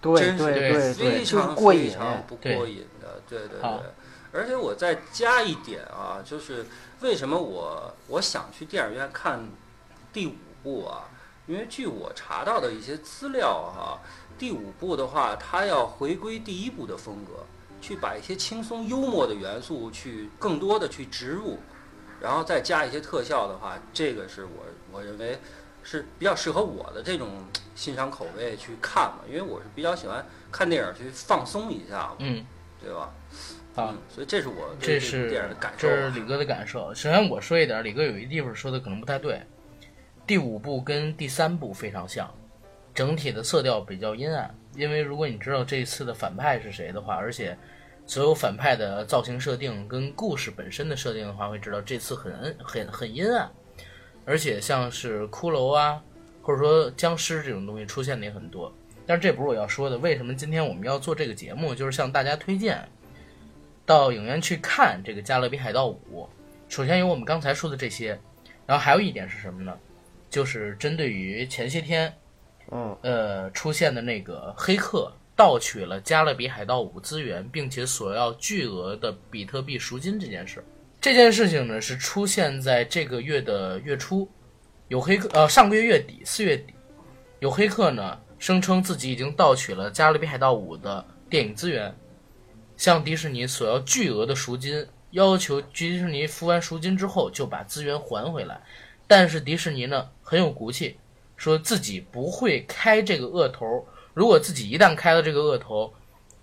[0.00, 1.90] 对真是对对对，非常过瘾。
[1.90, 3.86] 非常不过瘾的，对对好对。
[4.32, 6.66] 而且我再加一点啊，就是
[7.00, 9.48] 为什么我我想去电影院看
[10.12, 11.08] 第五部啊？
[11.46, 13.98] 因为据我查到的一些资料哈、
[14.38, 17.44] 第五部的话，它要回归第一部的风格，
[17.80, 21.58] 去把一些轻松幽默的元素去更多的去植入，
[22.20, 25.38] 然后再加一些特效的话，这个是我我认为
[25.82, 27.44] 是比较适合我的这种
[27.74, 32.44] 欣赏口味去看嘛，因为我是比较喜欢看电影去放松一下嘛，嗯，
[32.82, 33.12] 对吧？
[33.76, 35.90] 啊嗯，所以这是我这对这部是电影的感受啊。
[35.90, 36.94] 这是李哥的感受。
[36.94, 39.46] 首先我说一点，李哥有一地方说的可能不太对。
[40.26, 42.28] 第五部跟第三部非常像，
[42.92, 44.52] 整体的色调比较阴暗。
[44.74, 47.56] 因为如果你知道这一次的反派是谁的话，而且
[48.06, 53.48] 所有反派的造型设定跟故事本身的设定的话，会知道这次很很很阴暗，
[54.24, 56.02] 而且像是骷髅啊，
[56.42, 58.72] 或者说僵尸这种东西出现的也很多。
[59.06, 62.86] 但是这不是我要说的，为什么今天我们要做这个节目，就是向大家推荐
[63.86, 66.24] 到影院去看这个《加勒比海盗五》。
[66.68, 68.18] 首先有我们刚才说的这些，
[68.66, 69.72] 然后还有一点是什么呢？
[70.36, 72.14] 就是针对于前些天
[72.70, 80.62] 嗯，呃出现的那个黑客盗取了《加勒比海盗五》资源，并且索要巨额的比特币赎金这件事。
[81.00, 84.28] 这件事情呢是出现在这个月的月初，
[84.88, 86.74] 有黑客呃上个月月底四月底，
[87.40, 91.96] 有黑客呢声称自己已经盗取了《加勒比海盗五》的电影资源，
[92.76, 98.60] 向迪士尼索要巨额的赎金，要求迪士尼付完赎金之后就把资源还回来。
[99.06, 100.96] 但是迪士尼呢很有骨气，
[101.36, 103.86] 说自己不会开这个恶头。
[104.12, 105.94] 如果自己一旦开了这个恶头，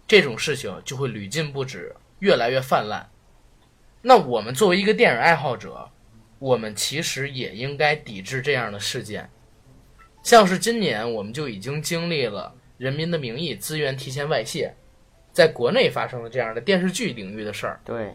[0.08, 3.10] 这种事情就会屡禁不止，越来越泛滥。
[4.02, 5.90] 那我们作为一个电影爱好者，
[6.40, 9.30] 我们其实也应该抵制这样的事件。
[10.24, 14.74] 像是今年我们就已经经历了《人民的名义》资源提前外泄，
[15.34, 17.82] 在国内发生了这样的电视剧领域的事儿。
[17.84, 18.14] 对，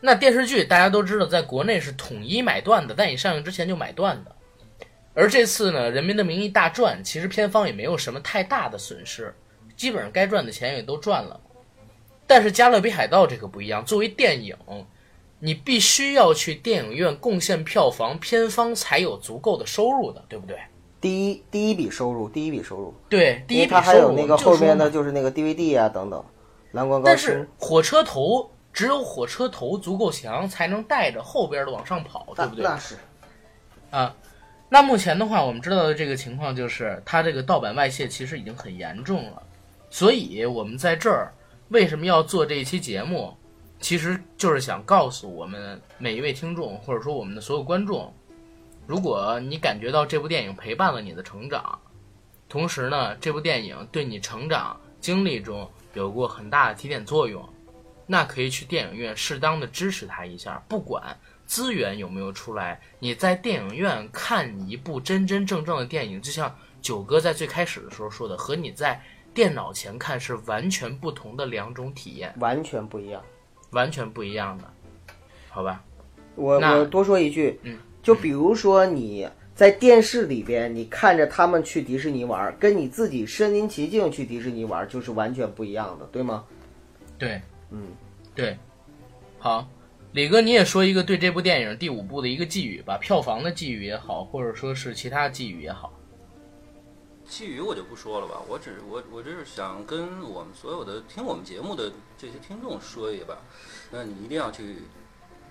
[0.00, 4.34] 那电视剧大家都知道，在国内是统一买断的，在你上映之前就买断的。
[5.14, 9.34] 而这次呢，《人民的名义》大赚，其实片方也没有什么太大的损失，
[9.76, 11.40] 基本上该赚的钱也都赚了。
[12.26, 14.56] 但是《加勒比海盗》这个不一样，作为电影，
[15.38, 20.58] 你必须要去电影院贡献票房，片方才有足够的收入的，对不对？
[21.00, 26.24] 第一第一笔收入，第一笔收入，对，第一笔收入它还有那个后面的就是那个 DVD 啊等等，
[26.72, 32.64] 蓝光高但是，火车头只有火车头足够强，才能带着后边的往上跑，对不对？
[32.64, 32.96] 那是
[33.90, 34.16] 啊，
[34.68, 39.42] 那目前的话，我们知道的这个情况就是，它这个盗版外泄其实已经很严重了，
[39.88, 41.32] 所以我们在这儿
[41.68, 43.36] 为什么要做这一期节目，
[43.78, 48.12] 其实就是想告诉我们每一位听众，或者说我们的所有观众，
[48.86, 51.78] 如果你感觉到这部电影陪伴了你的成长，
[52.48, 57.48] 同时呢，这部电影对你成长经历中有过很大的提点作用，
[58.06, 61.16] 那可以去电影院适当的支持它一下，不管
[61.54, 66.52] 资源有没有出来，你在电影院看一部真真正正的电影，就像
[66.82, 69.00] 九哥在最开始的时候说的，和你在
[69.32, 73.22] 电脑前看是完全不同的两种体验，完全不一样。
[73.70, 74.64] 完全不一样的，
[75.48, 75.80] 好吧？
[76.34, 86.44] 我那我多说一句，嗯，就比如说你在电视里边，你看着他们去迪士尼玩，跟你自己身临其境去迪士尼玩，就是完全不一样的，对吗？
[87.16, 87.40] 对，
[87.70, 87.86] 嗯，
[88.34, 88.58] 对，
[89.38, 89.68] 好，
[90.14, 95.92] 李哥你也说一个对这部电影第五部的一个寄语吧，票房的寄语也好，或者说是其他寄语也好。
[97.26, 103.36] 寄语我就不说了吧，我只是我我就是想跟我们所有的听我们节目的这些听众说一把，
[103.90, 104.76] 那你一定要去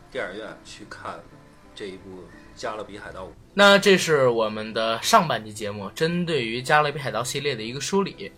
[0.10, 1.22] 电影院去看
[1.76, 2.10] 这一部
[2.56, 3.30] 《加勒比海盗五》。
[3.54, 8.32] 那这是我们的上半集节目，针对于《加勒比海盗》系列的一个梳理。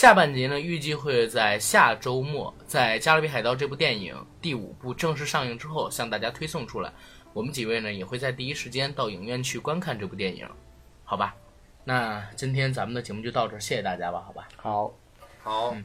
[0.00, 6.90] 下半集呢，预计会在下周末，在《加勒比海盗》这部电影第五部正式上映之后，向大家推送出来。
[7.34, 10.48] 我们几位呢，也会在第一时间到影院去观看这部电影，
[11.04, 11.36] 好吧？
[11.84, 14.48] 那今天咱们的节目就到这儿，谢谢大家吧，好吧。
[14.56, 14.90] 好。
[15.42, 15.84] 好，嗯